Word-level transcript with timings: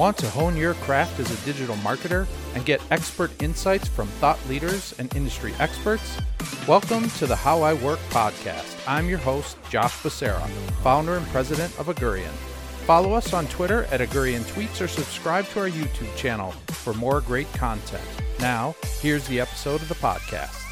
Want 0.00 0.16
to 0.16 0.30
hone 0.30 0.56
your 0.56 0.72
craft 0.72 1.20
as 1.20 1.30
a 1.30 1.44
digital 1.44 1.76
marketer 1.76 2.26
and 2.54 2.64
get 2.64 2.80
expert 2.90 3.30
insights 3.42 3.86
from 3.86 4.08
thought 4.08 4.38
leaders 4.48 4.94
and 4.98 5.14
industry 5.14 5.52
experts? 5.58 6.16
Welcome 6.66 7.10
to 7.18 7.26
the 7.26 7.36
How 7.36 7.60
I 7.60 7.74
Work 7.74 7.98
podcast. 8.08 8.82
I'm 8.88 9.10
your 9.10 9.18
host, 9.18 9.58
Josh 9.68 9.92
Becerra, 9.98 10.48
founder 10.82 11.18
and 11.18 11.26
president 11.26 11.78
of 11.78 11.88
Augurian. 11.88 12.32
Follow 12.86 13.12
us 13.12 13.34
on 13.34 13.46
Twitter 13.48 13.84
at 13.90 14.00
Augurian 14.00 14.40
Tweets 14.44 14.80
or 14.80 14.88
subscribe 14.88 15.44
to 15.48 15.60
our 15.60 15.68
YouTube 15.68 16.16
channel 16.16 16.52
for 16.68 16.94
more 16.94 17.20
great 17.20 17.52
content. 17.52 18.02
Now, 18.38 18.74
here's 19.02 19.28
the 19.28 19.38
episode 19.38 19.82
of 19.82 19.88
the 19.90 19.96
podcast. 19.96 20.69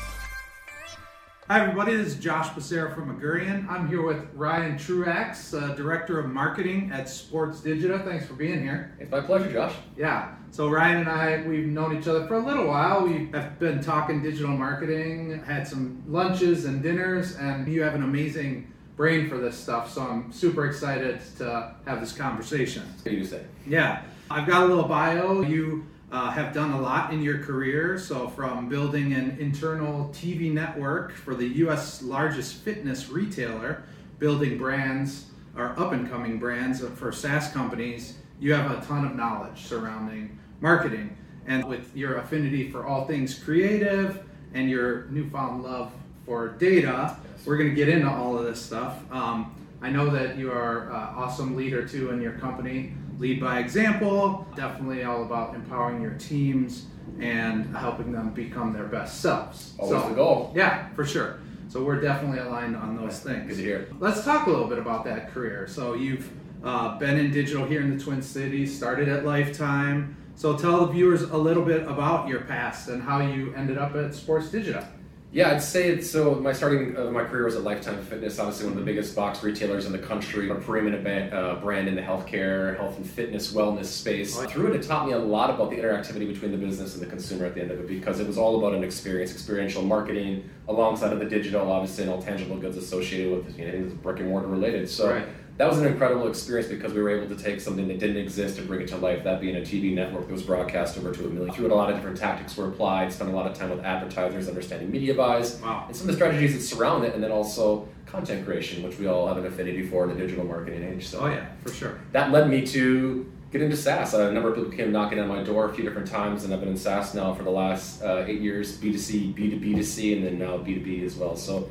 Hi, 1.50 1.62
everybody. 1.62 1.96
This 1.96 2.08
is 2.08 2.16
Josh 2.16 2.48
Becerra 2.48 2.94
from 2.94 3.18
Augurian. 3.18 3.66
I'm 3.70 3.88
here 3.88 4.02
with 4.02 4.22
Ryan 4.34 4.76
Truax, 4.76 5.54
uh, 5.54 5.68
Director 5.68 6.20
of 6.20 6.26
Marketing 6.26 6.90
at 6.92 7.06
Sportsdigita. 7.06 8.04
Thanks 8.04 8.26
for 8.26 8.34
being 8.34 8.60
here. 8.60 8.94
It's 9.00 9.10
my 9.10 9.22
pleasure, 9.22 9.50
Josh. 9.50 9.74
Yeah. 9.96 10.34
So 10.50 10.68
Ryan 10.68 10.98
and 10.98 11.08
I, 11.08 11.42
we've 11.48 11.64
known 11.64 11.96
each 11.96 12.06
other 12.06 12.26
for 12.26 12.34
a 12.34 12.38
little 12.38 12.66
while. 12.66 13.02
We 13.02 13.30
have 13.32 13.58
been 13.58 13.82
talking 13.82 14.22
digital 14.22 14.50
marketing, 14.50 15.42
had 15.44 15.66
some 15.66 16.02
lunches 16.06 16.66
and 16.66 16.82
dinners, 16.82 17.36
and 17.36 17.66
you 17.66 17.80
have 17.82 17.94
an 17.94 18.02
amazing 18.02 18.70
brain 18.98 19.26
for 19.26 19.38
this 19.38 19.56
stuff. 19.56 19.90
So 19.90 20.02
I'm 20.02 20.30
super 20.30 20.66
excited 20.66 21.22
to 21.38 21.74
have 21.86 22.00
this 22.00 22.12
conversation. 22.12 22.82
What 22.82 23.10
do 23.10 23.16
you 23.16 23.24
say? 23.24 23.42
Yeah. 23.66 24.02
I've 24.30 24.46
got 24.46 24.64
a 24.64 24.66
little 24.66 24.84
bio. 24.84 25.40
You 25.40 25.86
uh, 26.10 26.30
have 26.30 26.54
done 26.54 26.72
a 26.72 26.80
lot 26.80 27.12
in 27.12 27.22
your 27.22 27.38
career. 27.38 27.98
So, 27.98 28.28
from 28.28 28.68
building 28.68 29.12
an 29.12 29.36
internal 29.38 30.08
TV 30.10 30.52
network 30.52 31.12
for 31.12 31.34
the 31.34 31.46
US 31.46 32.02
largest 32.02 32.56
fitness 32.56 33.08
retailer, 33.08 33.82
building 34.18 34.58
brands 34.58 35.26
or 35.56 35.78
up 35.78 35.92
and 35.92 36.08
coming 36.10 36.38
brands 36.38 36.80
for 36.96 37.12
SaaS 37.12 37.50
companies, 37.52 38.18
you 38.40 38.54
have 38.54 38.70
a 38.70 38.84
ton 38.86 39.04
of 39.04 39.16
knowledge 39.16 39.66
surrounding 39.66 40.38
marketing. 40.60 41.16
And 41.46 41.64
with 41.64 41.96
your 41.96 42.18
affinity 42.18 42.70
for 42.70 42.86
all 42.86 43.06
things 43.06 43.38
creative 43.38 44.22
and 44.54 44.70
your 44.70 45.06
newfound 45.06 45.62
love 45.62 45.92
for 46.24 46.48
data, 46.48 47.16
yes. 47.36 47.46
we're 47.46 47.56
going 47.56 47.70
to 47.70 47.74
get 47.74 47.88
into 47.88 48.08
all 48.08 48.38
of 48.38 48.44
this 48.44 48.60
stuff. 48.60 48.98
Um, 49.10 49.54
I 49.80 49.90
know 49.90 50.10
that 50.10 50.36
you 50.36 50.52
are 50.52 50.88
an 50.90 51.14
awesome 51.16 51.56
leader 51.56 51.86
too 51.86 52.10
in 52.10 52.20
your 52.20 52.32
company 52.32 52.92
lead 53.18 53.40
by 53.40 53.58
example, 53.58 54.46
definitely 54.54 55.04
all 55.04 55.22
about 55.22 55.54
empowering 55.54 56.00
your 56.00 56.14
teams 56.14 56.86
and 57.20 57.74
helping 57.76 58.12
them 58.12 58.30
become 58.30 58.72
their 58.72 58.84
best 58.84 59.20
selves. 59.20 59.74
Always 59.78 60.02
so, 60.02 60.08
the 60.08 60.14
goal. 60.14 60.52
Yeah, 60.54 60.88
for 60.94 61.04
sure. 61.04 61.40
So 61.68 61.82
we're 61.84 62.00
definitely 62.00 62.38
aligned 62.38 62.76
on 62.76 62.96
those 62.96 63.20
things. 63.20 63.48
Good 63.48 63.56
to 63.56 63.62
hear. 63.62 63.88
Let's 63.98 64.24
talk 64.24 64.46
a 64.46 64.50
little 64.50 64.68
bit 64.68 64.78
about 64.78 65.04
that 65.04 65.32
career. 65.32 65.66
So 65.68 65.94
you've 65.94 66.30
uh, 66.64 66.98
been 66.98 67.18
in 67.18 67.30
digital 67.30 67.66
here 67.66 67.82
in 67.82 67.96
the 67.96 68.02
Twin 68.02 68.22
Cities, 68.22 68.74
started 68.74 69.08
at 69.08 69.24
Lifetime. 69.24 70.16
So 70.34 70.56
tell 70.56 70.86
the 70.86 70.92
viewers 70.92 71.22
a 71.22 71.36
little 71.36 71.64
bit 71.64 71.82
about 71.82 72.28
your 72.28 72.40
past 72.42 72.88
and 72.88 73.02
how 73.02 73.20
you 73.20 73.52
ended 73.54 73.76
up 73.76 73.90
at 73.96 74.12
Sportsdigita. 74.12 74.86
Yeah, 75.30 75.50
I'd 75.50 75.62
say 75.62 75.90
it's 75.90 76.10
so. 76.10 76.36
My 76.36 76.54
starting 76.54 76.96
of 76.96 77.12
my 77.12 77.22
career 77.22 77.44
was 77.44 77.54
at 77.54 77.62
Lifetime 77.62 78.02
Fitness, 78.02 78.38
obviously 78.38 78.64
one 78.64 78.72
of 78.72 78.78
the 78.78 78.84
biggest 78.84 79.14
box 79.14 79.42
retailers 79.42 79.84
in 79.84 79.92
the 79.92 79.98
country, 79.98 80.48
a 80.48 80.54
preeminent 80.54 81.34
uh, 81.34 81.56
brand 81.56 81.86
in 81.86 81.94
the 81.94 82.00
healthcare, 82.00 82.78
health 82.78 82.96
and 82.96 83.08
fitness, 83.08 83.52
wellness 83.52 83.86
space. 83.86 84.38
Through 84.44 84.68
it, 84.68 84.76
it 84.76 84.84
taught 84.84 85.06
me 85.06 85.12
a 85.12 85.18
lot 85.18 85.50
about 85.50 85.68
the 85.68 85.76
interactivity 85.76 86.26
between 86.26 86.50
the 86.50 86.56
business 86.56 86.94
and 86.94 87.02
the 87.02 87.06
consumer 87.06 87.44
at 87.44 87.54
the 87.54 87.60
end 87.60 87.70
of 87.70 87.78
it, 87.78 87.88
because 87.88 88.20
it 88.20 88.26
was 88.26 88.38
all 88.38 88.58
about 88.58 88.74
an 88.74 88.82
experience, 88.82 89.30
experiential 89.30 89.82
marketing, 89.82 90.48
alongside 90.66 91.12
of 91.12 91.18
the 91.18 91.26
digital, 91.26 91.70
obviously, 91.70 92.04
and 92.04 92.12
all 92.12 92.22
tangible 92.22 92.56
goods 92.56 92.78
associated 92.78 93.44
with 93.44 93.58
you 93.58 93.70
know, 93.70 93.84
brick 94.02 94.20
and 94.20 94.30
mortar 94.30 94.48
related. 94.48 94.88
So. 94.88 95.12
Right 95.12 95.28
that 95.58 95.68
was 95.68 95.78
an 95.80 95.86
incredible 95.86 96.28
experience 96.28 96.68
because 96.68 96.92
we 96.92 97.02
were 97.02 97.10
able 97.10 97.34
to 97.34 97.42
take 97.42 97.60
something 97.60 97.88
that 97.88 97.98
didn't 97.98 98.16
exist 98.16 98.58
and 98.58 98.68
bring 98.68 98.80
it 98.80 98.88
to 98.88 98.96
life. 98.96 99.24
That 99.24 99.40
being 99.40 99.56
a 99.56 99.60
TV 99.60 99.92
network 99.92 100.28
that 100.28 100.32
was 100.32 100.44
broadcast 100.44 100.96
over 100.96 101.12
to 101.12 101.26
a 101.26 101.28
million. 101.28 101.52
Through 101.52 101.66
it, 101.66 101.72
a 101.72 101.74
lot 101.74 101.90
of 101.90 101.96
different 101.96 102.16
tactics 102.16 102.56
were 102.56 102.68
applied. 102.68 103.12
Spent 103.12 103.28
a 103.28 103.32
lot 103.32 103.50
of 103.50 103.58
time 103.58 103.70
with 103.70 103.84
advertisers, 103.84 104.48
understanding 104.48 104.88
media 104.88 105.14
buys, 105.14 105.60
wow. 105.60 105.84
and 105.88 105.96
some 105.96 106.08
of 106.08 106.14
the 106.14 106.16
strategies 106.16 106.54
that 106.54 106.62
surround 106.62 107.04
it, 107.04 107.14
and 107.14 107.22
then 107.22 107.32
also 107.32 107.88
content 108.06 108.46
creation, 108.46 108.84
which 108.84 108.98
we 108.98 109.08
all 109.08 109.26
have 109.26 109.36
an 109.36 109.46
affinity 109.46 109.84
for 109.84 110.04
in 110.04 110.10
the 110.10 110.16
digital 110.16 110.44
marketing 110.44 110.84
age. 110.84 111.08
So, 111.08 111.20
oh 111.20 111.26
yeah, 111.26 111.46
for 111.64 111.72
sure. 111.72 111.98
That 112.12 112.30
led 112.30 112.48
me 112.48 112.64
to 112.66 113.30
get 113.50 113.60
into 113.60 113.76
SaaS. 113.76 114.14
A 114.14 114.30
number 114.30 114.50
of 114.50 114.54
people 114.54 114.70
came 114.70 114.92
knocking 114.92 115.18
on 115.18 115.26
my 115.26 115.42
door 115.42 115.68
a 115.68 115.74
few 115.74 115.82
different 115.82 116.06
times, 116.06 116.44
and 116.44 116.54
I've 116.54 116.60
been 116.60 116.68
in 116.68 116.76
SaaS 116.76 117.14
now 117.14 117.34
for 117.34 117.42
the 117.42 117.50
last 117.50 118.00
uh, 118.02 118.24
eight 118.28 118.40
years. 118.40 118.78
B2C, 118.78 119.34
B2B2C, 119.34 120.16
and 120.18 120.24
then 120.24 120.38
now 120.38 120.58
B2B 120.58 121.04
as 121.04 121.16
well. 121.16 121.34
So 121.34 121.68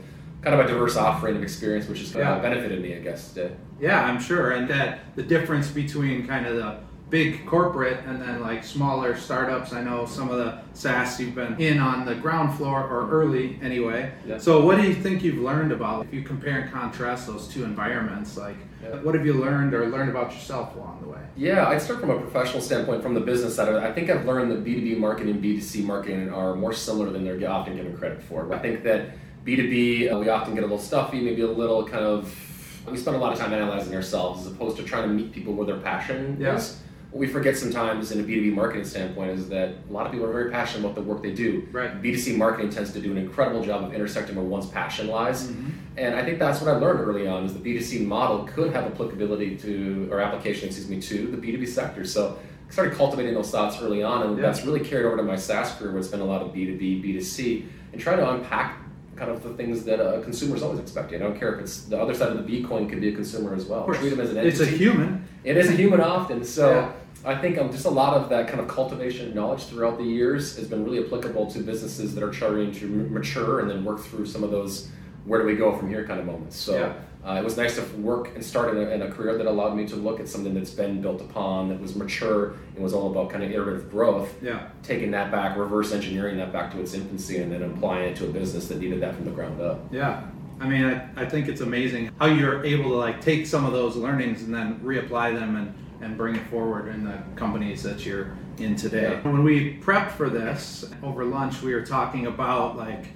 kind 0.47 0.61
of 0.61 0.65
a 0.65 0.69
diverse 0.69 0.95
offering 0.95 1.35
of 1.35 1.43
experience, 1.43 1.87
which 1.87 1.99
has 1.99 2.15
uh, 2.15 2.19
yeah. 2.19 2.39
benefited 2.39 2.81
me, 2.81 2.95
I 2.95 2.99
guess. 2.99 3.33
To, 3.33 3.51
yeah, 3.79 4.05
I'm 4.05 4.19
sure, 4.19 4.51
and 4.51 4.69
that 4.69 5.15
the 5.15 5.23
difference 5.23 5.69
between 5.69 6.25
kind 6.25 6.45
of 6.45 6.55
the 6.55 6.77
big 7.09 7.45
corporate 7.45 8.03
and 8.05 8.21
then 8.21 8.41
like 8.41 8.63
smaller 8.63 9.15
startups. 9.15 9.71
I 9.71 9.81
know 9.81 10.05
some 10.05 10.29
of 10.29 10.37
the 10.37 10.59
SaaS 10.73 11.19
you've 11.19 11.35
been 11.35 11.59
in 11.59 11.79
on 11.79 12.05
the 12.05 12.15
ground 12.15 12.57
floor 12.57 12.85
or 12.85 13.09
early 13.09 13.57
anyway. 13.61 14.11
Yeah. 14.25 14.37
So 14.37 14.65
what 14.65 14.75
do 14.75 14.85
you 14.85 14.93
think 14.93 15.23
you've 15.23 15.37
learned 15.37 15.71
about 15.71 16.05
if 16.05 16.13
you 16.13 16.21
compare 16.21 16.59
and 16.59 16.71
contrast 16.71 17.27
those 17.27 17.47
two 17.47 17.63
environments? 17.63 18.35
Like 18.35 18.57
yeah. 18.83 18.95
what 19.01 19.15
have 19.15 19.25
you 19.25 19.33
learned 19.33 19.73
or 19.73 19.87
learned 19.87 20.09
about 20.09 20.33
yourself 20.33 20.75
along 20.75 20.99
the 21.01 21.07
way? 21.07 21.21
Yeah, 21.37 21.69
I'd 21.69 21.81
start 21.81 22.01
from 22.01 22.09
a 22.09 22.19
professional 22.19 22.61
standpoint, 22.61 23.01
from 23.01 23.13
the 23.13 23.21
business 23.21 23.55
side. 23.55 23.73
I 23.73 23.93
think 23.93 24.09
I've 24.09 24.25
learned 24.25 24.51
that 24.51 24.65
B2B 24.65 24.97
marketing, 24.97 25.35
and 25.35 25.43
B2C 25.43 25.85
marketing 25.85 26.33
are 26.33 26.55
more 26.55 26.73
similar 26.73 27.09
than 27.09 27.23
they're 27.23 27.49
often 27.49 27.77
given 27.77 27.95
credit 27.95 28.21
for. 28.21 28.53
I 28.53 28.59
think 28.59 28.83
that 28.83 29.11
B2B, 29.47 30.11
uh, 30.11 30.19
we 30.19 30.27
often 30.27 30.53
get 30.53 30.63
a 30.63 30.67
little 30.67 30.77
stuffy, 30.77 31.21
maybe 31.21 31.41
a 31.41 31.47
little 31.47 31.87
kind 31.87 32.03
of, 32.03 32.35
we 32.91 32.97
spend 32.97 33.15
a 33.15 33.19
lot 33.19 33.31
of 33.31 33.39
time 33.39 33.53
analyzing 33.53 33.95
ourselves 33.95 34.45
as 34.45 34.51
opposed 34.51 34.75
to 34.77 34.83
trying 34.83 35.03
to 35.03 35.09
meet 35.09 35.31
people 35.31 35.53
where 35.53 35.65
their 35.65 35.77
passion 35.77 36.37
yeah. 36.39 36.55
is. 36.55 36.81
What 37.11 37.21
we 37.21 37.27
forget 37.27 37.55
sometimes 37.55 38.11
in 38.11 38.19
a 38.19 38.23
B2B 38.23 38.53
marketing 38.53 38.83
standpoint 38.83 39.31
is 39.31 39.47
that 39.47 39.75
a 39.89 39.93
lot 39.93 40.05
of 40.05 40.11
people 40.11 40.27
are 40.27 40.33
very 40.33 40.51
passionate 40.51 40.83
about 40.83 40.95
the 40.95 41.01
work 41.01 41.23
they 41.23 41.33
do. 41.33 41.65
Right. 41.71 42.01
B2C 42.01 42.35
marketing 42.35 42.69
tends 42.69 42.91
to 42.91 42.99
do 42.99 43.11
an 43.11 43.17
incredible 43.17 43.63
job 43.63 43.85
of 43.85 43.93
intersecting 43.93 44.35
where 44.35 44.43
one's 44.43 44.67
passion 44.67 45.07
lies. 45.07 45.47
Mm-hmm. 45.47 45.69
And 45.97 46.15
I 46.15 46.25
think 46.25 46.37
that's 46.37 46.59
what 46.59 46.69
I 46.69 46.77
learned 46.77 46.99
early 46.99 47.25
on 47.25 47.45
is 47.45 47.53
the 47.53 47.59
B2C 47.59 48.05
model 48.05 48.43
could 48.43 48.73
have 48.73 48.83
applicability 48.83 49.55
to, 49.59 50.09
or 50.11 50.19
application, 50.19 50.67
excuse 50.67 50.89
me, 50.89 51.01
to 51.01 51.31
the 51.31 51.37
B2B 51.37 51.69
sector. 51.69 52.03
So 52.03 52.37
I 52.67 52.71
started 52.71 52.95
cultivating 52.95 53.33
those 53.33 53.49
thoughts 53.49 53.81
early 53.81 54.03
on, 54.03 54.23
and 54.23 54.37
yeah. 54.37 54.41
that's 54.43 54.65
really 54.65 54.81
carried 54.81 55.05
over 55.05 55.15
to 55.15 55.23
my 55.23 55.37
SaaS 55.37 55.73
career 55.75 55.91
where 55.91 55.99
it's 55.99 56.09
been 56.09 56.19
a 56.19 56.25
lot 56.25 56.41
of 56.41 56.49
B2B, 56.49 57.03
B2C, 57.03 57.65
and 57.93 58.01
trying 58.01 58.17
to 58.17 58.29
unpack 58.29 58.77
kind 59.17 59.31
of 59.31 59.43
the 59.43 59.53
things 59.53 59.83
that 59.85 59.99
a 59.99 60.21
consumer 60.21 60.55
is 60.55 60.63
always 60.63 60.79
expecting. 60.79 61.21
I 61.21 61.25
don't 61.25 61.37
care 61.37 61.55
if 61.55 61.61
it's 61.61 61.83
the 61.83 61.99
other 61.99 62.13
side 62.13 62.29
of 62.29 62.37
the 62.37 62.43
B 62.43 62.63
coin 62.63 62.87
could 62.87 63.01
be 63.01 63.09
a 63.09 63.15
consumer 63.15 63.55
as 63.55 63.65
well. 63.65 63.85
Treat 63.85 64.09
them 64.09 64.19
as 64.19 64.31
an 64.31 64.37
entity. 64.37 64.49
It's 64.49 64.61
a 64.61 64.77
human. 64.77 65.27
It 65.43 65.57
is 65.57 65.69
a 65.69 65.73
human 65.73 66.01
often. 66.01 66.43
So 66.43 66.71
yeah. 66.71 66.91
I 67.25 67.35
think 67.35 67.57
um, 67.57 67.71
just 67.71 67.85
a 67.85 67.89
lot 67.89 68.13
of 68.13 68.29
that 68.29 68.47
kind 68.47 68.59
of 68.59 68.67
cultivation 68.67 69.29
of 69.29 69.35
knowledge 69.35 69.65
throughout 69.65 69.97
the 69.97 70.03
years 70.03 70.55
has 70.57 70.67
been 70.67 70.85
really 70.85 71.03
applicable 71.03 71.49
to 71.51 71.59
businesses 71.59 72.13
that 72.15 72.23
are 72.23 72.31
trying 72.31 72.71
to 72.73 72.87
mature 72.87 73.59
and 73.59 73.69
then 73.69 73.83
work 73.83 73.99
through 74.01 74.27
some 74.27 74.43
of 74.43 74.51
those 74.51 74.89
where 75.25 75.41
do 75.41 75.45
we 75.45 75.55
go 75.55 75.75
from 75.77 75.89
here 75.89 76.05
kind 76.05 76.19
of 76.19 76.25
moments. 76.25 76.55
So 76.55 76.79
yeah. 76.79 76.93
Uh, 77.27 77.33
it 77.33 77.43
was 77.43 77.57
nice 77.57 77.75
to 77.75 77.81
work 77.97 78.33
and 78.35 78.45
start 78.45 78.73
in 78.73 78.77
a, 78.77 78.89
in 78.89 79.01
a, 79.01 79.11
career 79.11 79.37
that 79.37 79.45
allowed 79.45 79.75
me 79.75 79.85
to 79.85 79.97
look 79.97 80.21
at 80.21 80.29
something 80.29 80.53
that's 80.53 80.69
been 80.69 81.01
built 81.01 81.19
upon, 81.19 81.67
that 81.67 81.77
was 81.81 81.93
mature, 81.93 82.53
and 82.73 82.81
was 82.81 82.93
all 82.93 83.11
about 83.11 83.29
kind 83.29 83.43
of 83.43 83.51
iterative 83.51 83.91
growth. 83.91 84.33
Yeah. 84.41 84.69
Taking 84.81 85.11
that 85.11 85.29
back, 85.29 85.57
reverse 85.57 85.91
engineering 85.91 86.37
that 86.37 86.53
back 86.53 86.71
to 86.71 86.79
its 86.79 86.93
infancy, 86.93 87.39
and 87.39 87.51
then 87.51 87.63
applying 87.63 88.11
it 88.11 88.15
to 88.17 88.25
a 88.27 88.29
business 88.29 88.69
that 88.69 88.79
needed 88.79 89.01
that 89.01 89.13
from 89.13 89.25
the 89.25 89.31
ground 89.31 89.59
up. 89.59 89.81
Yeah. 89.91 90.25
I 90.61 90.69
mean, 90.69 90.85
I, 90.85 91.09
I 91.17 91.25
think 91.25 91.49
it's 91.49 91.59
amazing 91.59 92.11
how 92.17 92.27
you're 92.27 92.63
able 92.63 92.91
to 92.91 92.95
like 92.95 93.19
take 93.19 93.45
some 93.45 93.65
of 93.65 93.73
those 93.73 93.97
learnings 93.97 94.43
and 94.43 94.53
then 94.53 94.79
reapply 94.79 95.37
them 95.37 95.57
and, 95.57 95.73
and 96.01 96.15
bring 96.15 96.37
it 96.37 96.47
forward 96.47 96.87
in 96.87 97.03
the 97.03 97.21
companies 97.35 97.83
that 97.83 98.05
you're 98.05 98.37
in 98.57 98.77
today. 98.77 99.19
Yeah. 99.21 99.29
When 99.29 99.43
we 99.43 99.77
prepped 99.79 100.11
for 100.11 100.29
this 100.29 100.85
over 101.03 101.25
lunch, 101.25 101.61
we 101.61 101.73
were 101.73 101.85
talking 101.85 102.27
about 102.27 102.77
like 102.77 103.07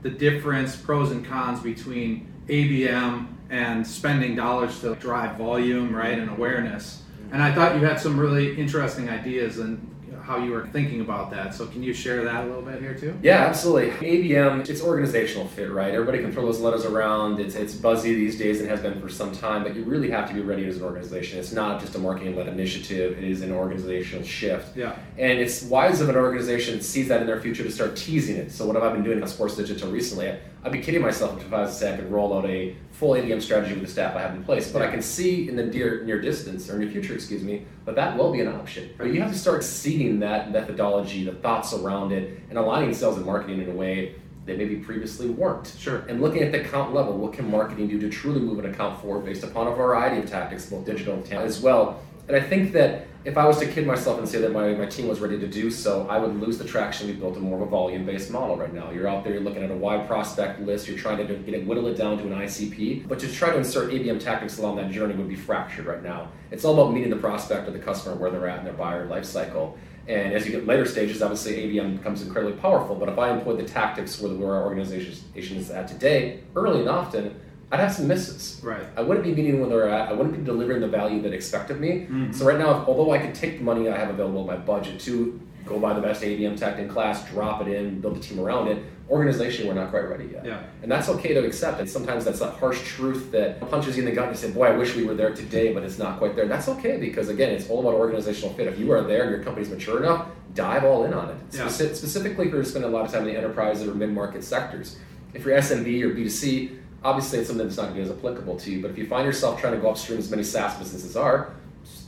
the 0.00 0.10
difference, 0.10 0.74
pros 0.74 1.10
and 1.10 1.24
cons 1.24 1.60
between 1.60 2.26
ABM 2.48 3.34
and 3.50 3.86
spending 3.86 4.36
dollars 4.36 4.80
to 4.80 4.94
drive 4.96 5.36
volume, 5.36 5.94
right, 5.94 6.18
and 6.18 6.30
awareness. 6.30 7.02
And 7.32 7.42
I 7.42 7.54
thought 7.54 7.76
you 7.76 7.84
had 7.84 8.00
some 8.00 8.18
really 8.18 8.58
interesting 8.58 9.08
ideas 9.08 9.58
and 9.58 9.84
how 10.28 10.36
you 10.36 10.50
were 10.50 10.66
thinking 10.66 11.00
about 11.00 11.30
that. 11.30 11.54
So 11.54 11.66
can 11.66 11.82
you 11.82 11.94
share 11.94 12.22
that 12.24 12.44
a 12.44 12.46
little 12.46 12.60
bit 12.60 12.82
here 12.82 12.94
too? 12.94 13.18
Yeah, 13.22 13.46
absolutely. 13.46 13.90
ABM, 14.06 14.68
it's 14.68 14.82
organizational 14.82 15.48
fit, 15.48 15.72
right? 15.72 15.94
Everybody 15.94 16.18
can 16.18 16.32
throw 16.32 16.44
those 16.44 16.60
letters 16.60 16.84
around. 16.84 17.40
It's 17.40 17.54
it's 17.54 17.74
buzzy 17.74 18.14
these 18.14 18.38
days 18.38 18.60
and 18.60 18.68
has 18.68 18.82
been 18.82 19.00
for 19.00 19.08
some 19.08 19.32
time, 19.32 19.62
but 19.62 19.74
you 19.74 19.84
really 19.84 20.10
have 20.10 20.28
to 20.28 20.34
be 20.34 20.42
ready 20.42 20.66
as 20.66 20.76
an 20.76 20.82
organization. 20.82 21.38
It's 21.38 21.52
not 21.52 21.80
just 21.80 21.94
a 21.94 21.98
marketing 21.98 22.36
led 22.36 22.46
initiative, 22.46 23.16
it 23.16 23.24
is 23.24 23.40
an 23.40 23.52
organizational 23.52 24.22
shift. 24.22 24.76
Yeah. 24.76 24.96
And 25.16 25.38
it's 25.38 25.62
wise 25.62 26.02
of 26.02 26.10
an 26.10 26.16
organization 26.16 26.82
sees 26.82 27.08
that 27.08 27.22
in 27.22 27.26
their 27.26 27.40
future 27.40 27.62
to 27.62 27.72
start 27.72 27.96
teasing 27.96 28.36
it. 28.36 28.52
So 28.52 28.66
what 28.66 28.76
have 28.76 28.84
I 28.84 28.92
been 28.92 29.04
doing 29.04 29.22
on 29.22 29.28
Sportsdigita 29.28 29.90
recently? 29.90 30.36
I'd 30.64 30.72
be 30.72 30.80
kidding 30.80 31.02
myself 31.02 31.40
if 31.40 31.52
I 31.52 31.62
was 31.62 31.70
to 31.70 31.76
say 31.76 31.94
I 31.94 31.96
could 31.96 32.10
roll 32.10 32.36
out 32.36 32.44
a 32.46 32.76
full 32.90 33.10
ABM 33.10 33.40
strategy 33.40 33.74
with 33.74 33.84
the 33.84 33.90
staff 33.90 34.16
I 34.16 34.20
have 34.22 34.34
in 34.34 34.42
place, 34.42 34.70
but 34.72 34.80
yeah. 34.80 34.88
I 34.88 34.90
can 34.90 35.02
see 35.02 35.48
in 35.48 35.54
the 35.54 35.64
near, 35.64 36.02
near 36.04 36.20
distance, 36.20 36.68
or 36.68 36.78
near 36.78 36.90
future, 36.90 37.14
excuse 37.14 37.42
me, 37.42 37.64
that 37.84 37.94
that 37.94 38.16
will 38.16 38.32
be 38.32 38.40
an 38.40 38.48
option. 38.48 38.90
But 38.98 39.08
you 39.08 39.20
have 39.20 39.32
to 39.32 39.38
start 39.38 39.62
seeding 39.62 40.18
that 40.20 40.50
methodology, 40.50 41.24
the 41.24 41.32
thoughts 41.32 41.72
around 41.72 42.12
it, 42.12 42.40
and 42.48 42.58
aligning 42.58 42.92
sales 42.92 43.16
and 43.16 43.24
marketing 43.24 43.62
in 43.62 43.70
a 43.70 43.74
way 43.74 44.16
that 44.46 44.58
maybe 44.58 44.76
previously 44.76 45.28
weren't. 45.28 45.72
Sure. 45.78 45.98
And 46.08 46.20
looking 46.20 46.42
at 46.42 46.50
the 46.50 46.62
account 46.62 46.92
level, 46.92 47.16
what 47.16 47.34
can 47.34 47.48
marketing 47.48 47.86
do 47.86 48.00
to 48.00 48.08
truly 48.08 48.40
move 48.40 48.58
an 48.58 48.66
account 48.72 49.00
forward 49.00 49.26
based 49.26 49.44
upon 49.44 49.68
a 49.68 49.74
variety 49.74 50.20
of 50.20 50.28
tactics, 50.28 50.66
both 50.66 50.86
digital 50.86 51.14
and 51.14 51.32
as 51.34 51.60
well 51.60 52.00
And 52.28 52.36
I 52.36 52.40
think 52.40 52.72
that 52.72 53.06
if 53.24 53.36
I 53.36 53.46
was 53.46 53.58
to 53.58 53.66
kid 53.66 53.86
myself 53.86 54.18
and 54.18 54.28
say 54.28 54.38
that 54.42 54.52
my, 54.52 54.74
my 54.74 54.84
team 54.84 55.08
was 55.08 55.20
ready 55.20 55.38
to 55.38 55.46
do 55.46 55.70
so, 55.70 56.06
I 56.08 56.18
would 56.18 56.38
lose 56.40 56.58
the 56.58 56.64
traction. 56.64 57.06
We 57.06 57.14
built 57.14 57.36
a 57.36 57.40
more 57.40 57.56
of 57.56 57.62
a 57.66 57.70
volume 57.70 58.04
based 58.04 58.30
model 58.30 58.56
right 58.56 58.72
now. 58.72 58.90
You're 58.90 59.08
out 59.08 59.24
there, 59.24 59.32
you're 59.32 59.42
looking 59.42 59.62
at 59.62 59.70
a 59.70 59.76
wide 59.76 60.06
prospect 60.06 60.60
list, 60.60 60.86
you're 60.86 60.98
trying 60.98 61.26
to 61.26 61.36
get 61.36 61.54
it, 61.54 61.66
whittle 61.66 61.86
it 61.86 61.96
down 61.96 62.18
to 62.18 62.24
an 62.24 62.34
ICP, 62.34 63.08
but 63.08 63.18
to 63.20 63.32
try 63.32 63.50
to 63.50 63.56
insert 63.56 63.90
ABM 63.90 64.20
tactics 64.20 64.58
along 64.58 64.76
that 64.76 64.90
journey 64.90 65.14
would 65.14 65.28
be 65.28 65.36
fractured 65.36 65.86
right 65.86 66.02
now. 66.02 66.30
It's 66.50 66.64
all 66.64 66.74
about 66.74 66.92
meeting 66.92 67.10
the 67.10 67.16
prospect 67.16 67.66
or 67.66 67.70
the 67.70 67.78
customer 67.78 68.14
where 68.14 68.30
they're 68.30 68.48
at 68.48 68.58
in 68.58 68.64
their 68.64 68.74
buyer 68.74 69.06
life 69.06 69.24
cycle. 69.24 69.78
And 70.06 70.32
as 70.32 70.46
you 70.46 70.52
get 70.52 70.66
later 70.66 70.86
stages, 70.86 71.22
obviously 71.22 71.54
ABM 71.54 71.98
becomes 71.98 72.22
incredibly 72.22 72.58
powerful. 72.58 72.94
But 72.94 73.08
if 73.08 73.18
I 73.18 73.30
employ 73.30 73.56
the 73.56 73.64
tactics 73.64 74.20
where, 74.20 74.32
where 74.32 74.54
our 74.54 74.64
organization 74.64 75.56
is 75.56 75.70
at 75.70 75.88
today, 75.88 76.40
early 76.56 76.80
and 76.80 76.88
often, 76.88 77.38
I'd 77.70 77.80
have 77.80 77.92
some 77.92 78.08
misses. 78.08 78.60
Right. 78.62 78.82
I 78.96 79.02
wouldn't 79.02 79.24
be 79.24 79.34
meeting 79.34 79.60
where 79.60 79.68
they're 79.68 79.88
at. 79.90 80.08
I 80.08 80.12
wouldn't 80.12 80.36
be 80.36 80.42
delivering 80.42 80.80
the 80.80 80.88
value 80.88 81.20
that 81.22 81.32
expected 81.34 81.78
me. 81.80 82.06
Mhm. 82.10 82.34
So 82.34 82.46
right 82.46 82.58
now, 82.58 82.84
although 82.86 83.10
I 83.12 83.18
could 83.18 83.34
take 83.34 83.58
the 83.58 83.64
money 83.64 83.88
I 83.88 83.96
have 83.98 84.08
available 84.10 84.40
in 84.40 84.46
my 84.46 84.56
budget 84.56 84.98
to 85.00 85.38
go 85.66 85.78
buy 85.78 85.92
the 85.92 86.00
best 86.00 86.22
ABM 86.22 86.56
tech 86.56 86.78
in 86.78 86.88
class, 86.88 87.28
drop 87.30 87.60
it 87.60 87.68
in, 87.68 88.00
build 88.00 88.16
a 88.16 88.20
team 88.20 88.40
around 88.40 88.68
it, 88.68 88.78
organization 89.10 89.66
we're 89.66 89.74
not 89.74 89.90
quite 89.90 90.08
ready 90.08 90.24
yet. 90.32 90.44
Yeah. 90.46 90.60
And 90.82 90.90
that's 90.90 91.10
okay 91.10 91.34
to 91.34 91.44
accept. 91.44 91.78
And 91.78 91.88
sometimes 91.88 92.24
that's 92.24 92.38
that 92.38 92.54
harsh 92.54 92.80
truth 92.86 93.30
that 93.32 93.60
punches 93.70 93.96
you 93.96 94.02
in 94.02 94.08
the 94.08 94.14
gut 94.14 94.28
and 94.28 94.36
you 94.36 94.40
say, 94.40 94.50
boy, 94.50 94.66
I 94.68 94.76
wish 94.76 94.96
we 94.96 95.04
were 95.04 95.14
there 95.14 95.34
today, 95.34 95.74
but 95.74 95.82
it's 95.82 95.98
not 95.98 96.18
quite 96.18 96.36
there. 96.36 96.46
That's 96.46 96.68
okay 96.68 96.96
because 96.96 97.28
again, 97.28 97.50
it's 97.52 97.68
all 97.68 97.80
about 97.80 97.94
organizational 97.94 98.54
fit. 98.54 98.66
If 98.66 98.78
you 98.78 98.90
are 98.92 99.02
there 99.02 99.22
and 99.24 99.30
your 99.30 99.42
company's 99.42 99.68
mature 99.68 99.98
enough, 99.98 100.26
dive 100.54 100.84
all 100.84 101.04
in 101.04 101.12
on 101.12 101.28
it. 101.30 101.36
Yeah. 101.52 101.66
Speci- 101.66 101.94
specifically 101.94 102.46
if 102.46 102.52
you're 102.52 102.64
spending 102.64 102.90
a 102.90 102.94
lot 102.94 103.04
of 103.04 103.12
time 103.12 103.22
in 103.22 103.28
the 103.28 103.36
enterprise 103.36 103.86
or 103.86 103.94
mid-market 103.94 104.42
sectors. 104.44 104.96
If 105.34 105.44
you're 105.44 105.54
SMB 105.58 106.02
or 106.02 106.10
B2C, 106.14 106.70
obviously 107.04 107.38
it's 107.38 107.48
something 107.48 107.66
that's 107.66 107.76
not 107.76 107.84
going 107.84 107.96
to 107.96 108.02
be 108.04 108.10
as 108.10 108.16
applicable 108.16 108.56
to 108.56 108.70
you. 108.70 108.82
But 108.82 108.90
if 108.90 108.98
you 108.98 109.06
find 109.06 109.24
yourself 109.26 109.60
trying 109.60 109.74
to 109.74 109.78
go 109.80 109.90
upstream 109.90 110.18
as 110.18 110.30
many 110.30 110.42
SaaS 110.42 110.76
businesses 110.78 111.16
are, 111.16 111.52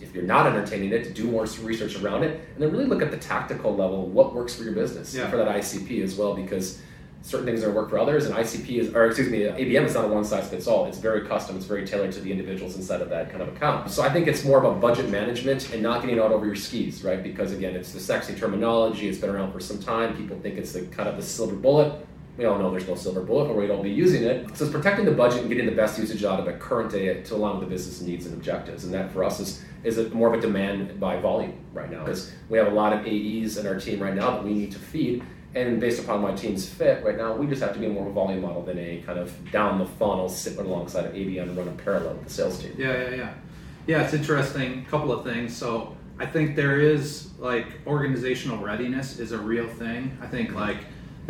if 0.01 0.15
you're 0.15 0.25
not 0.25 0.47
entertaining 0.47 0.93
it, 0.93 1.05
to 1.05 1.11
do 1.13 1.25
more 1.25 1.45
research 1.63 1.97
around 2.01 2.25
it, 2.25 2.41
and 2.55 2.63
then 2.63 2.71
really 2.73 2.85
look 2.87 3.03
at 3.03 3.11
the 3.11 3.17
tactical 3.17 3.75
level, 3.75 4.07
what 4.07 4.35
works 4.35 4.55
for 4.55 4.65
your 4.65 4.73
business, 4.73 5.15
Yeah. 5.15 5.31
for 5.31 5.37
that 5.37 5.49
ICP 5.49 6.03
as 6.03 6.17
well, 6.17 6.35
because 6.35 6.81
certain 7.23 7.45
things 7.47 7.63
are 7.63 7.71
work 7.71 7.91
for 7.91 7.99
others, 7.99 8.25
and 8.27 8.35
ICP 8.35 8.79
is, 8.79 8.95
or 8.95 9.07
excuse 9.07 9.29
me, 9.31 9.41
ABM 9.43 9.85
is 9.85 9.95
not 9.95 10.07
a 10.07 10.09
one 10.09 10.25
size 10.25 10.49
fits 10.49 10.67
all. 10.67 10.87
It's 10.87 10.99
very 10.99 11.27
custom. 11.27 11.57
It's 11.57 11.67
very 11.67 11.87
tailored 11.87 12.13
to 12.13 12.21
the 12.21 12.33
individuals 12.33 12.77
inside 12.77 13.03
of 13.03 13.11
that 13.11 13.31
kind 13.31 13.43
of 13.43 13.49
account. 13.49 13.91
So 13.91 14.03
I 14.03 14.09
think 14.11 14.27
it's 14.27 14.43
more 14.45 14.59
about 14.59 14.81
budget 14.81 15.11
management 15.11 15.73
and 15.73 15.83
not 15.83 16.01
getting 16.01 16.19
out 16.19 16.33
over 16.33 16.47
your 16.47 16.57
skis, 16.57 17.05
right? 17.05 17.23
Because 17.23 17.53
again, 17.53 17.77
it's 17.77 17.93
the 17.93 18.01
sexy 18.01 18.35
terminology. 18.35 19.09
It's 19.09 19.19
been 19.19 19.31
around 19.31 19.53
for 19.53 19.61
some 19.61 19.79
time. 19.79 20.17
People 20.17 20.39
think 20.41 20.57
it's 20.59 20.73
the 20.73 20.83
kind 20.87 21.09
of 21.09 21.17
the 21.17 21.23
silver 21.23 21.55
bullet. 21.57 21.93
We 22.41 22.47
all 22.47 22.59
know 22.59 22.71
there's 22.71 22.89
no 22.89 22.95
silver 22.95 23.21
bullet, 23.21 23.51
or 23.51 23.55
we 23.55 23.67
don't 23.67 23.83
be 23.83 23.91
using 23.91 24.25
it. 24.25 24.57
So 24.57 24.65
it's 24.65 24.73
protecting 24.73 25.05
the 25.05 25.11
budget 25.11 25.41
and 25.41 25.51
getting 25.51 25.67
the 25.67 25.77
best 25.77 25.99
usage 25.99 26.25
out 26.25 26.41
of 26.41 26.49
it 26.49 26.59
current 26.59 26.91
day 26.91 27.21
to 27.23 27.35
align 27.35 27.59
with 27.59 27.69
the 27.69 27.75
business 27.75 28.01
needs 28.01 28.25
and 28.25 28.35
objectives. 28.35 28.85
And 28.85 28.95
that 28.95 29.13
for 29.13 29.25
us 29.25 29.41
is 29.41 29.63
is 29.85 29.99
it 29.99 30.15
more 30.15 30.33
of 30.33 30.39
a 30.39 30.41
demand 30.41 30.99
by 30.99 31.21
volume 31.21 31.53
right 31.75 31.91
now 31.91 31.99
because 32.03 32.33
we 32.49 32.57
have 32.57 32.69
a 32.69 32.75
lot 32.75 32.95
of 32.95 33.01
AEs 33.05 33.59
in 33.59 33.67
our 33.67 33.79
team 33.79 34.03
right 34.03 34.15
now 34.15 34.31
that 34.31 34.43
we 34.43 34.55
need 34.55 34.73
to 34.73 34.79
feed. 34.79 35.23
And 35.55 35.81
based 35.81 36.03
upon 36.03 36.23
my 36.23 36.33
team's 36.33 36.67
fit 36.67 37.05
right 37.05 37.19
now, 37.19 37.35
we 37.35 37.47
just 37.47 37.61
have 37.61 37.75
to 37.75 37.79
be 37.79 37.89
more 37.89 38.05
of 38.05 38.09
a 38.09 38.13
volume 38.15 38.41
model 38.41 38.63
than 38.63 38.79
a 38.79 39.03
kind 39.05 39.19
of 39.19 39.53
down 39.53 39.79
the 39.79 39.85
funnel, 39.85 40.27
sit 40.31 40.57
alongside 40.57 41.05
of 41.05 41.13
ABM 41.13 41.43
and 41.43 41.57
run 41.59 41.69
a 41.69 41.73
parallel 41.73 42.15
with 42.15 42.25
the 42.25 42.31
sales 42.31 42.59
team. 42.59 42.73
Yeah, 42.79 43.03
yeah, 43.03 43.15
yeah. 43.17 43.35
Yeah, 43.87 44.03
it's 44.03 44.15
interesting. 44.15 44.87
A 44.87 44.91
couple 44.91 45.13
of 45.13 45.25
things. 45.25 45.55
So 45.55 45.95
I 46.19 46.25
think 46.25 46.57
there 46.57 46.81
is 46.81 47.29
like 47.39 47.67
organizational 47.87 48.65
readiness 48.65 49.19
is 49.19 49.33
a 49.33 49.39
real 49.39 49.69
thing. 49.69 50.17
I 50.23 50.27
think 50.27 50.55
like 50.55 50.79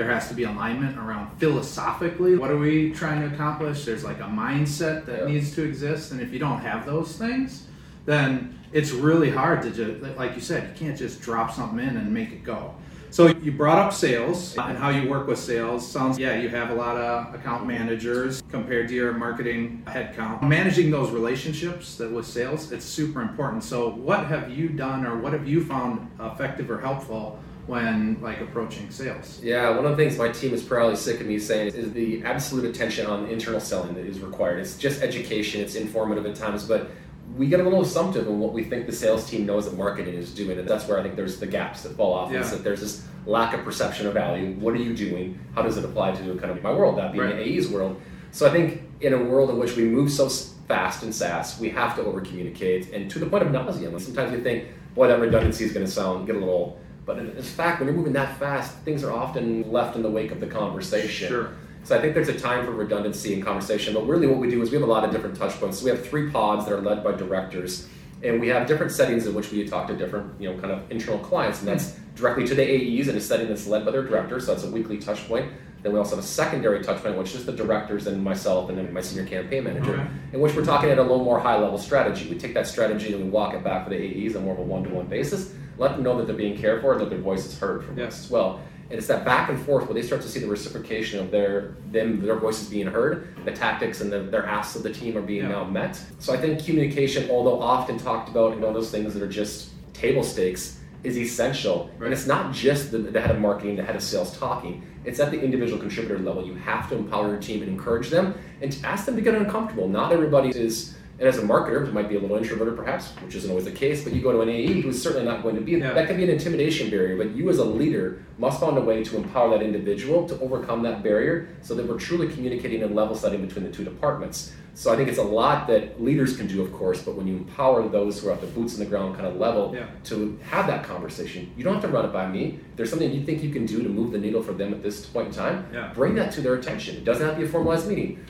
there 0.01 0.11
has 0.11 0.29
to 0.29 0.35
be 0.35 0.45
alignment 0.45 0.97
around 0.97 1.31
philosophically 1.37 2.35
what 2.35 2.51
are 2.51 2.57
we 2.57 2.91
trying 2.91 3.21
to 3.21 3.35
accomplish. 3.35 3.85
There's 3.85 4.03
like 4.03 4.19
a 4.21 4.31
mindset 4.45 5.05
that 5.05 5.21
Yeah. 5.21 5.27
needs 5.27 5.55
to 5.57 5.63
exist, 5.63 6.11
and 6.11 6.23
if 6.23 6.33
you 6.33 6.39
don't 6.39 6.61
have 6.61 6.87
those 6.87 7.19
things, 7.19 7.67
then 8.07 8.55
it's 8.73 8.93
really 8.93 9.29
hard 9.29 9.61
to 9.61 9.71
just 9.71 10.19
like 10.19 10.35
you 10.35 10.41
said, 10.41 10.63
you 10.71 10.87
can't 10.87 10.97
just 10.97 11.21
drop 11.21 11.53
something 11.53 11.87
in 11.87 11.99
and 11.99 12.15
make 12.15 12.33
it 12.33 12.45
go. 12.45 12.73
So 13.11 13.27
you 13.27 13.53
brought 13.53 13.77
up 13.77 13.93
sales 13.93 14.57
and 14.57 14.79
how 14.79 14.89
you 14.89 15.11
work 15.11 15.27
with 15.27 15.39
sales. 15.39 15.87
Sounds 15.87 16.19
yeah, 16.19 16.37
you 16.37 16.49
have 16.49 16.71
a 16.71 16.75
lot 16.75 16.97
of 16.97 17.35
account 17.35 17.67
managers 17.67 18.43
compared 18.51 18.89
to 18.89 18.95
your 18.95 19.13
marketing 19.13 19.83
headcount. 19.87 20.43
Managing 20.43 20.91
those 20.91 21.11
relationships 21.11 21.97
that 21.97 22.11
with 22.11 22.25
sales, 22.25 22.73
it's 22.73 22.87
super 22.87 23.21
important. 23.21 23.65
So 23.65 23.91
what 23.91 24.25
have 24.29 24.49
you 24.49 24.71
done 24.71 25.05
or 25.07 25.19
what 25.19 25.35
have 25.35 25.47
you 25.47 25.63
found 25.63 26.09
effective 26.21 26.71
or 26.71 26.81
helpful 26.81 27.39
when 27.71 28.21
like 28.21 28.41
approaching 28.41 28.91
sales? 28.91 29.41
Yeah, 29.43 29.71
one 29.71 29.87
of 29.87 29.93
the 29.93 29.97
things 29.97 30.19
my 30.19 30.29
team 30.29 30.53
is 30.53 30.63
probably 30.63 30.97
sick 30.97 31.21
of 31.21 31.27
me 31.27 31.39
saying 31.39 31.69
is 31.69 31.93
the 31.93 32.23
absolute 32.25 32.65
attention 32.65 33.07
on 33.07 33.27
internal 33.27 33.61
selling 33.61 33.95
that 33.95 34.05
is 34.05 34.19
required. 34.19 34.59
It's 34.59 34.77
just 34.77 35.03
education, 35.03 35.61
it's 35.61 35.77
informative 35.77 36.27
at 36.27 36.35
times, 36.35 36.65
but 36.65 36.91
we 37.37 37.47
get 37.47 37.61
a 37.61 37.63
little 37.63 37.83
assumptive 37.83 38.27
in 38.27 38.41
what 38.41 38.53
we 38.53 38.65
think 38.65 38.87
the 38.87 38.93
sales 38.93 39.31
team 39.31 39.47
knows 39.47 39.71
that 39.71 39.79
marketing 39.79 40.15
is 40.15 40.35
doing, 40.35 40.59
and 40.59 40.67
that's 40.69 40.89
where 40.89 40.99
I 40.99 41.03
think 41.03 41.15
there's 41.15 41.39
the 41.39 41.47
gaps 41.47 41.83
that 41.85 41.97
fall 41.97 42.13
off. 42.13 42.33
Yeah. 42.33 42.41
Is 42.41 42.51
that 42.51 42.65
there's 42.65 42.81
this 42.81 43.07
lack 43.25 43.55
of 43.55 43.65
perception 43.65 44.09
of 44.09 44.15
value. 44.15 44.55
What 44.55 44.75
are 44.75 44.79
you 44.79 44.95
doing? 44.97 45.39
How 45.55 45.63
does 45.63 45.77
it 45.77 45.85
apply 45.85 46.13
to 46.13 46.35
kind 46.39 46.51
of 46.51 46.61
my 46.65 46.73
world, 46.73 46.99
that 46.99 47.13
being 47.13 47.25
Right. 47.25 47.37
the 47.37 47.43
AE's 47.43 47.69
world? 47.69 48.01
So 48.33 48.49
I 48.49 48.51
think 48.51 48.83
in 49.01 49.13
a 49.13 49.23
world 49.23 49.51
in 49.51 49.59
which 49.59 49.77
we 49.77 49.85
move 49.85 50.11
so 50.11 50.29
fast 50.67 51.05
in 51.05 51.13
SaaS, 51.13 51.61
we 51.61 51.69
have 51.69 51.95
to 51.97 52.03
over 52.03 52.21
communicate, 52.21 52.93
and 52.93 53.09
to 53.13 53.21
the 53.21 53.27
point 53.27 53.45
of 53.45 53.53
nausea. 53.53 53.89
Sometimes 54.01 54.33
you 54.33 54.43
think, 54.43 54.65
boy, 54.97 55.07
that 55.07 55.21
redundancy 55.21 55.65
is 55.65 55.73
going 55.73 55.87
to 55.87 55.93
sound 55.93 56.27
get 56.27 56.35
a 56.35 56.39
little. 56.41 56.81
But 57.07 57.19
in, 57.19 57.43
fact, 57.43 57.81
when 57.81 57.89
you're 57.89 57.97
moving 57.97 58.13
that 58.13 58.39
fast, 58.39 58.77
things 58.79 59.03
are 59.03 59.13
often 59.13 59.71
left 59.71 59.97
in 59.97 60.03
the 60.03 60.11
wake 60.11 60.31
of 60.31 60.41
the 60.41 60.47
conversation. 60.47 61.29
Sure. 61.29 61.51
So 61.83 61.97
I 61.97 62.01
think 62.01 62.15
there's 62.15 62.29
a 62.29 62.39
time 62.39 62.65
for 62.65 62.73
redundancy 62.73 63.33
in 63.33 63.43
conversation, 63.43 63.95
but 63.95 64.07
really 64.07 64.27
what 64.27 64.39
we 64.39 64.51
do 64.51 64.61
is 64.63 64.71
we 64.71 64.77
have 64.79 64.87
a 64.87 64.91
lot 64.91 65.03
of 65.05 65.11
different 65.11 65.37
touch 65.37 65.59
points. 65.59 65.79
So 65.79 65.87
we 65.87 65.91
have 65.91 66.07
three 66.07 66.31
pods 66.31 66.67
that 66.67 66.75
are 66.75 66.81
led 66.81 67.03
by 67.03 67.13
directors, 67.13 67.89
and 68.23 68.39
we 68.41 68.49
have 68.49 68.67
different 68.69 68.93
settings 68.93 69.27
in 69.27 69.35
which 69.35 69.51
we 69.51 69.67
talk 69.67 69.87
to 69.89 69.97
different, 69.97 70.39
you 70.41 70.53
know, 70.53 70.61
kind 70.61 70.73
of 70.73 70.91
internal 70.91 71.19
clients, 71.21 71.61
and 71.61 71.69
that's 71.69 71.93
directly 72.17 72.47
to 72.47 72.55
the 72.55 72.63
AEs 72.63 73.09
in 73.09 73.17
a 73.17 73.21
setting 73.21 73.49
that's 73.49 73.67
led 73.67 73.85
by 73.87 73.91
their 73.93 74.03
directors. 74.03 74.45
So 74.47 74.53
that's 74.53 74.65
a 74.65 74.71
weekly 74.71 74.99
touch 74.99 75.27
point. 75.27 75.51
Then 75.83 75.95
we 75.95 75.99
also 75.99 76.17
have 76.17 76.25
a 76.25 76.29
secondary 76.29 76.85
touch 76.85 77.03
point, 77.03 77.17
which 77.17 77.35
is 77.35 77.47
the 77.47 77.53
directors 77.53 78.07
and 78.07 78.23
myself 78.23 78.69
and 78.69 78.77
then 78.77 78.93
my 78.93 79.01
senior 79.01 79.25
campaign 79.25 79.65
manager, 79.65 79.95
Okay. 79.95 80.07
in 80.35 80.41
which 80.41 80.55
we're 80.55 80.67
talking 80.67 80.91
at 80.91 80.99
a 80.99 81.03
little 81.03 81.25
more 81.25 81.41
high 81.41 81.59
level 81.59 81.79
strategy. 81.79 82.29
We 82.29 82.37
take 82.39 82.53
that 82.53 82.67
strategy 82.67 83.15
and 83.15 83.25
we 83.25 83.31
walk 83.31 83.55
it 83.55 83.65
back 83.65 83.85
for 83.85 83.91
the 83.91 83.97
AEs 83.97 84.37
on 84.37 84.45
more 84.45 84.53
of 84.53 84.59
a 84.61 84.63
one 84.63 84.85
to 84.85 84.91
one 84.91 85.07
basis, 85.07 85.55
let 85.81 85.93
them 85.93 86.03
know 86.05 86.17
that 86.19 86.27
they're 86.27 86.37
being 86.37 86.57
cared 86.59 86.83
for 86.83 86.93
and 86.93 87.01
that 87.01 87.09
their 87.11 87.19
voice 87.19 87.47
is 87.47 87.59
heard 87.59 87.83
from 87.85 87.99
Yeah. 87.99 88.05
us 88.07 88.25
as 88.27 88.31
well. 88.31 88.61
And 88.91 88.99
it's 88.99 89.07
that 89.07 89.25
back 89.25 89.49
and 89.49 89.59
forth 89.65 89.85
where 89.87 89.95
they 89.95 90.03
start 90.03 90.21
to 90.23 90.29
see 90.29 90.41
the 90.41 90.49
reciprocation 90.49 91.21
of 91.21 91.31
their 91.31 91.77
them 91.91 92.21
their 92.21 92.37
voices 92.37 92.69
being 92.69 92.87
heard, 92.87 93.29
the 93.45 93.53
tactics 93.53 94.01
and 94.01 94.13
the, 94.13 94.21
their 94.21 94.45
asks 94.45 94.77
of 94.77 94.83
the 94.83 94.93
team 94.93 95.17
are 95.17 95.23
being 95.23 95.43
Yeah. 95.43 95.49
now 95.57 95.65
met. 95.65 95.99
So 96.19 96.33
I 96.35 96.37
think 96.37 96.65
communication, 96.65 97.31
although 97.31 97.61
often 97.61 97.99
talked 97.99 98.29
about 98.29 98.53
and 98.53 98.63
of 98.65 98.75
those 98.75 98.91
things 98.91 99.15
that 99.15 99.23
are 99.23 99.29
just 99.43 99.71
table 99.95 100.23
stakes, 100.23 100.79
is 101.03 101.17
essential. 101.17 101.89
Right. 101.99 102.07
And 102.07 102.13
it's 102.13 102.27
not 102.27 102.53
just 102.53 102.91
the, 102.91 102.99
the 102.99 103.21
head 103.21 103.31
of 103.31 103.41
marketing, 103.41 103.77
the 103.77 103.83
head 103.85 103.97
of 103.97 104.03
sales 104.03 104.37
talking. 104.39 104.83
It's 105.07 105.19
at 105.19 105.31
the 105.31 105.41
individual 105.41 105.79
contributor 105.81 106.19
level. 106.19 106.45
You 106.47 106.55
have 106.57 106.91
to 106.91 106.97
empower 106.97 107.29
your 107.29 107.39
team 107.41 107.63
and 107.63 107.71
encourage 107.71 108.11
them 108.11 108.35
and 108.61 108.71
to 108.71 108.87
ask 108.87 109.07
them 109.07 109.17
to 109.17 109.23
get 109.23 109.35
uncomfortable. 109.35 109.89
Not 109.89 110.13
everybody 110.13 110.51
is 110.51 110.95
and 111.21 111.29
as 111.29 111.37
a 111.37 111.43
marketer, 111.43 111.85
who 111.87 111.93
might 111.93 112.09
be 112.09 112.17
a 112.17 112.19
little 112.19 112.39
introverted 112.39 112.77
perhaps, 112.77 113.11
which 113.23 113.35
isn't 113.35 113.51
always 113.51 113.67
the 113.67 113.71
case, 113.71 114.03
but 114.03 114.15
you 114.15 114.23
go 114.23 114.33
to 114.33 114.41
an 114.41 114.49
AE 114.49 114.81
who's 114.81 115.01
certainly 115.01 115.25
not 115.27 115.43
going 115.43 115.55
to 115.55 115.61
be, 115.61 115.73
Yeah. 115.73 115.93
that 115.93 116.09
can 116.09 116.17
be 116.17 116.25
an 116.25 116.31
intimidation 116.31 116.89
barrier, 116.89 117.17
but 117.19 117.37
you 117.37 117.51
as 117.51 117.59
a 117.59 117.65
leader 117.65 118.23
must 118.39 118.59
find 118.59 118.79
a 118.79 118.81
way 118.81 119.05
to 119.05 119.17
empower 119.19 119.51
that 119.51 119.63
individual 119.63 120.27
to 120.29 120.41
overcome 120.41 120.83
that 120.85 121.03
barrier 121.03 121.49
so 121.61 121.75
that 121.75 121.87
we're 121.87 121.99
truly 121.99 122.27
communicating 122.29 122.83
and 122.83 122.95
level 122.97 123.15
setting 123.15 123.45
between 123.47 123.65
the 123.67 123.71
two 123.71 123.85
departments. 123.85 124.53
So 124.73 124.91
I 124.91 124.97
think 124.97 125.11
it's 125.11 125.19
a 125.19 125.23
lot 125.23 125.67
that 125.67 126.03
leaders 126.03 126.39
can 126.39 126.47
do, 126.47 126.63
of 126.63 126.73
course, 126.73 127.03
but 127.03 127.15
when 127.17 127.27
you 127.27 127.37
empower 127.37 127.87
those 127.87 128.23
who 128.23 128.29
are 128.31 128.33
at 128.33 128.41
the 128.41 128.47
boots 128.47 128.73
on 128.75 128.81
the 128.81 128.87
ground 128.87 129.15
kind 129.17 129.27
of 129.27 129.37
level 129.37 129.73
Yeah. 129.75 129.87
to 130.05 130.39
have 130.49 130.67
that 130.69 130.85
conversation, 130.85 131.51
you 131.55 131.65
don't 131.65 131.75
have 131.75 131.83
to 131.83 131.89
run 131.89 132.07
it 132.07 132.15
by 132.15 132.27
me. 132.31 132.61
If 132.71 132.77
there's 132.77 132.89
something 132.89 133.13
you 133.13 133.23
think 133.27 133.43
you 133.43 133.51
can 133.51 133.67
do 133.67 133.83
to 133.83 133.89
move 133.91 134.13
the 134.13 134.19
needle 134.19 134.43
for 134.43 134.53
them 134.55 134.73
at 134.73 134.83
this 134.83 135.05
point 135.05 135.27
in 135.29 135.33
time, 135.35 135.67
Yeah. 135.75 135.91
bring 135.95 136.15
that 136.15 136.33
to 136.33 136.41
their 136.41 136.55
attention. 136.55 136.97
It 136.97 137.05
doesn't 137.05 137.27
have 137.27 137.35
to 137.35 137.41
be 137.43 137.47
a 137.47 137.51
formalized 137.51 137.89
meeting 137.89 138.21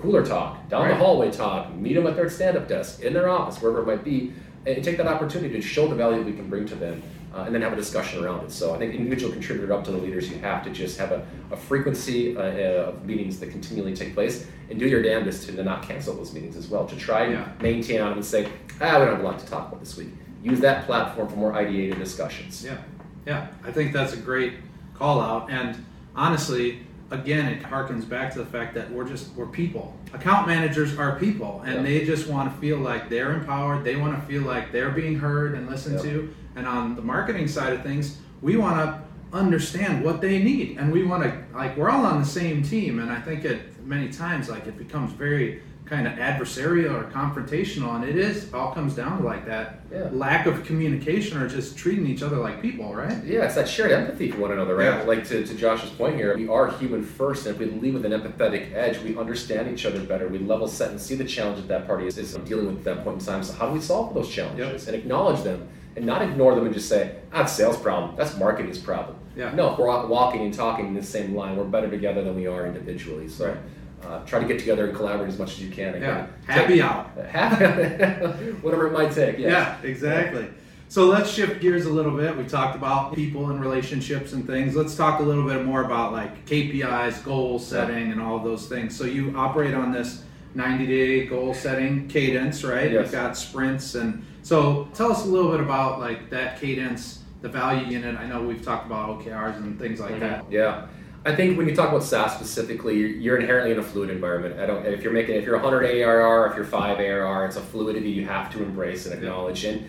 cooler 0.00 0.24
talk, 0.24 0.68
down 0.68 0.88
the 0.88 0.94
hallway 0.94 1.30
talk, 1.30 1.74
meet 1.74 1.94
them 1.94 2.06
at 2.06 2.16
their 2.16 2.30
stand-up 2.30 2.68
desk, 2.68 3.00
in 3.02 3.12
their 3.12 3.28
office, 3.28 3.60
wherever 3.60 3.82
it 3.82 3.86
might 3.86 4.04
be, 4.04 4.32
and 4.66 4.82
take 4.84 4.96
that 4.96 5.06
opportunity 5.06 5.54
to 5.54 5.60
show 5.62 5.88
the 5.88 5.94
value 5.94 6.22
we 6.22 6.32
can 6.32 6.48
bring 6.48 6.66
to 6.66 6.74
them, 6.74 7.02
uh, 7.34 7.42
and 7.42 7.54
then 7.54 7.62
have 7.62 7.72
a 7.72 7.76
discussion 7.76 8.24
around 8.24 8.44
it. 8.44 8.50
So 8.50 8.74
I 8.74 8.78
think 8.78 8.94
individual 8.94 9.32
contributor 9.32 9.72
up 9.72 9.84
to 9.84 9.90
the 9.92 9.98
leaders, 9.98 10.30
you 10.30 10.38
have 10.38 10.64
to 10.64 10.70
just 10.70 10.98
have 10.98 11.12
a, 11.12 11.26
a 11.50 11.56
frequency 11.56 12.36
uh, 12.36 12.40
uh, 12.40 12.88
of 12.88 13.04
meetings 13.04 13.38
that 13.40 13.50
continually 13.50 13.94
take 13.94 14.14
place, 14.14 14.46
and 14.70 14.78
do 14.78 14.86
your 14.86 15.02
damnedest 15.02 15.48
to 15.48 15.62
not 15.62 15.82
cancel 15.82 16.14
those 16.14 16.32
meetings 16.32 16.56
as 16.56 16.68
well, 16.68 16.86
to 16.86 16.96
try 16.96 17.24
and 17.24 17.32
Yeah. 17.34 17.48
maintain 17.60 18.00
on 18.00 18.12
and 18.14 18.24
say, 18.24 18.48
ah, 18.80 18.98
we 18.98 19.04
don't 19.04 19.16
have 19.16 19.20
a 19.20 19.22
lot 19.22 19.38
to 19.38 19.46
talk 19.46 19.68
about 19.68 19.80
this 19.80 19.96
week. 19.96 20.08
Use 20.42 20.60
that 20.60 20.86
platform 20.86 21.28
for 21.28 21.36
more 21.36 21.52
ideated 21.52 21.98
discussions. 21.98 22.64
Yeah, 22.64 22.78
yeah. 23.26 23.48
I 23.64 23.70
think 23.72 23.92
that's 23.92 24.14
a 24.14 24.16
great 24.16 24.54
call 24.94 25.20
out. 25.20 25.50
And 25.50 25.84
honestly, 26.16 26.80
again, 27.10 27.46
it 27.52 27.62
harkens 27.62 28.08
back 28.08 28.32
to 28.32 28.38
the 28.38 28.46
fact 28.46 28.74
that 28.74 28.90
we're 28.90 29.06
just 29.08 29.34
we're 29.34 29.46
people. 29.46 29.94
Account 30.14 30.46
managers 30.46 30.96
are 30.98 31.18
people, 31.18 31.62
and 31.64 31.76
Yeah. 31.76 31.82
they 31.82 32.04
just 32.04 32.28
want 32.28 32.52
to 32.52 32.60
feel 32.60 32.78
like 32.78 33.08
they're 33.08 33.32
empowered. 33.32 33.84
They 33.84 33.96
want 33.96 34.18
to 34.18 34.26
feel 34.26 34.42
like 34.42 34.72
they're 34.72 34.90
being 34.90 35.18
heard 35.18 35.54
and 35.54 35.68
listened 35.68 35.96
Yeah. 36.04 36.10
to. 36.10 36.34
And 36.56 36.66
on 36.66 36.96
the 36.96 37.02
marketing 37.02 37.48
side 37.48 37.72
of 37.72 37.82
things, 37.82 38.18
we 38.42 38.56
want 38.56 38.76
to 38.76 39.00
understand 39.36 40.04
what 40.04 40.20
they 40.20 40.42
need, 40.42 40.76
and 40.78 40.92
we 40.92 41.04
want 41.04 41.22
to 41.22 41.32
like 41.56 41.76
we're 41.76 41.90
all 41.90 42.04
on 42.04 42.20
the 42.20 42.26
same 42.26 42.62
team. 42.62 42.98
And 42.98 43.10
I 43.10 43.20
think 43.20 43.44
it 43.44 43.60
many 43.86 44.08
times 44.08 44.48
like 44.48 44.66
it 44.66 44.76
becomes 44.78 45.12
very 45.12 45.62
kind 45.90 46.06
of 46.06 46.12
adversarial 46.14 46.94
or 46.94 47.10
confrontational, 47.10 47.96
and 47.96 48.04
it 48.04 48.16
is 48.16 48.54
all 48.54 48.72
comes 48.72 48.94
down 48.94 49.18
to 49.18 49.24
like 49.24 49.44
that 49.44 49.80
Yeah. 49.90 50.08
lack 50.12 50.46
of 50.46 50.64
communication 50.64 51.36
or 51.36 51.48
just 51.48 51.76
treating 51.76 52.06
each 52.06 52.22
other 52.22 52.36
like 52.36 52.62
people, 52.62 52.94
right? 52.94 53.22
Yeah, 53.24 53.44
it's 53.44 53.56
that 53.56 53.68
shared 53.68 53.90
empathy 53.90 54.30
for 54.30 54.38
one 54.38 54.52
another, 54.52 54.76
right? 54.76 54.84
Yeah. 54.84 55.02
Like 55.02 55.26
to, 55.28 55.44
to 55.44 55.54
Josh's 55.56 55.90
point 55.90 56.14
here, 56.14 56.36
we 56.36 56.46
are 56.46 56.70
human 56.70 57.02
first, 57.02 57.44
and 57.46 57.56
if 57.56 57.60
we 57.60 57.66
lead 57.80 57.94
with 57.94 58.04
an 58.06 58.12
empathetic 58.12 58.72
edge, 58.72 59.00
we 59.02 59.16
understand 59.18 59.66
each 59.72 59.84
other 59.84 60.00
better. 60.00 60.28
We 60.28 60.38
level 60.38 60.68
set 60.68 60.92
and 60.92 61.00
see 61.00 61.16
the 61.16 61.24
challenge 61.24 61.56
that 61.58 61.66
that 61.66 61.88
party 61.88 62.06
is, 62.06 62.16
is 62.18 62.34
dealing 62.34 62.66
with 62.68 62.78
at 62.78 62.84
that 62.84 63.04
point 63.04 63.20
in 63.20 63.26
time. 63.26 63.42
So 63.42 63.52
how 63.54 63.66
do 63.66 63.72
we 63.72 63.80
solve 63.80 64.14
those 64.14 64.30
challenges 64.30 64.86
and 64.86 64.96
acknowledge 64.96 65.42
them, 65.42 65.66
and 65.96 66.06
not 66.06 66.22
ignore 66.22 66.54
them 66.54 66.66
and 66.66 66.72
just 66.72 66.88
say, 66.88 67.16
"Ah, 67.32 67.42
it's 67.42 67.52
sales 67.52 67.76
problem. 67.76 68.14
That's 68.16 68.36
marketing's 68.38 68.78
problem." 68.78 69.16
Yeah. 69.34 69.52
No, 69.56 69.72
if 69.72 69.78
we're 69.78 70.06
walking 70.06 70.42
and 70.42 70.54
talking 70.54 70.86
in 70.86 70.94
the 70.94 71.02
same 71.02 71.34
line, 71.34 71.56
we're 71.56 71.64
better 71.64 71.90
together 71.90 72.22
than 72.22 72.36
we 72.36 72.46
are 72.46 72.64
individually. 72.64 73.26
So. 73.28 73.48
Right. 73.48 73.56
Uh, 74.04 74.24
try 74.24 74.40
to 74.40 74.46
get 74.46 74.58
together 74.58 74.86
and 74.88 74.96
collaborate 74.96 75.28
as 75.28 75.38
much 75.38 75.52
as 75.52 75.62
you 75.62 75.70
can. 75.70 76.00
Yeah, 76.00 76.24
Again, 76.24 76.28
happy 76.46 76.82
hour. 76.82 77.04
Whatever 78.62 78.86
it 78.86 78.92
might 78.92 79.12
take. 79.12 79.38
yes. 79.38 79.50
Yeah, 79.52 79.88
exactly. 79.88 80.48
So 80.88 81.04
let's 81.06 81.30
shift 81.30 81.60
gears 81.60 81.86
a 81.86 81.90
little 81.90 82.16
bit. 82.16 82.36
We 82.36 82.44
talked 82.44 82.74
about 82.74 83.14
people 83.14 83.50
and 83.50 83.60
relationships 83.60 84.32
and 84.32 84.44
things. 84.46 84.74
Let's 84.74 84.96
talk 84.96 85.20
a 85.20 85.22
little 85.22 85.46
bit 85.46 85.64
more 85.64 85.84
about 85.84 86.12
like 86.12 86.44
KPIs, 86.46 87.22
goal 87.24 87.58
setting, 87.60 88.10
and 88.10 88.20
all 88.20 88.36
of 88.36 88.42
those 88.42 88.66
things. 88.66 88.96
So 88.96 89.04
you 89.04 89.32
operate 89.36 89.74
on 89.74 89.92
this 89.92 90.24
90 90.54 90.86
day 90.86 91.26
goal 91.26 91.54
setting 91.54 92.08
cadence, 92.08 92.64
right? 92.64 92.90
Yes. 92.90 93.02
You've 93.04 93.12
got 93.12 93.36
sprints. 93.36 93.94
And 93.94 94.24
so 94.42 94.88
tell 94.94 95.12
us 95.12 95.24
a 95.24 95.28
little 95.28 95.50
bit 95.52 95.60
about 95.60 96.00
like 96.00 96.28
that 96.30 96.60
cadence, 96.60 97.22
the 97.40 97.48
value 97.48 97.86
unit. 97.86 98.16
I 98.18 98.26
know 98.26 98.42
we've 98.42 98.64
talked 98.64 98.86
about 98.86 99.20
OKRs 99.20 99.58
and 99.58 99.78
things 99.78 100.00
like 100.00 100.18
that. 100.18 100.44
Yeah. 100.50 100.88
I 101.24 101.36
think 101.36 101.58
when 101.58 101.68
you 101.68 101.76
talk 101.76 101.90
about 101.90 102.02
SaaS 102.02 102.34
specifically, 102.34 102.96
you're- 102.96 103.40
inherently 103.40 103.72
in 103.72 103.78
a 103.78 103.82
fluid 103.82 104.08
environment. 104.08 104.58
I 104.58 104.64
don't. 104.64 104.86
If 104.86 105.02
you're 105.02 105.12
making, 105.12 105.34
if 105.34 105.44
you're 105.44 105.54
100 105.54 105.84
ARR, 105.84 106.46
if 106.46 106.56
you're 106.56 106.64
five 106.64 106.98
ARR, 106.98 107.44
it's 107.44 107.56
a 107.56 107.60
fluidity 107.60 108.08
you 108.10 108.26
have 108.26 108.50
to 108.52 108.62
embrace 108.62 109.04
and 109.04 109.14
acknowledge. 109.14 109.64
And 109.64 109.86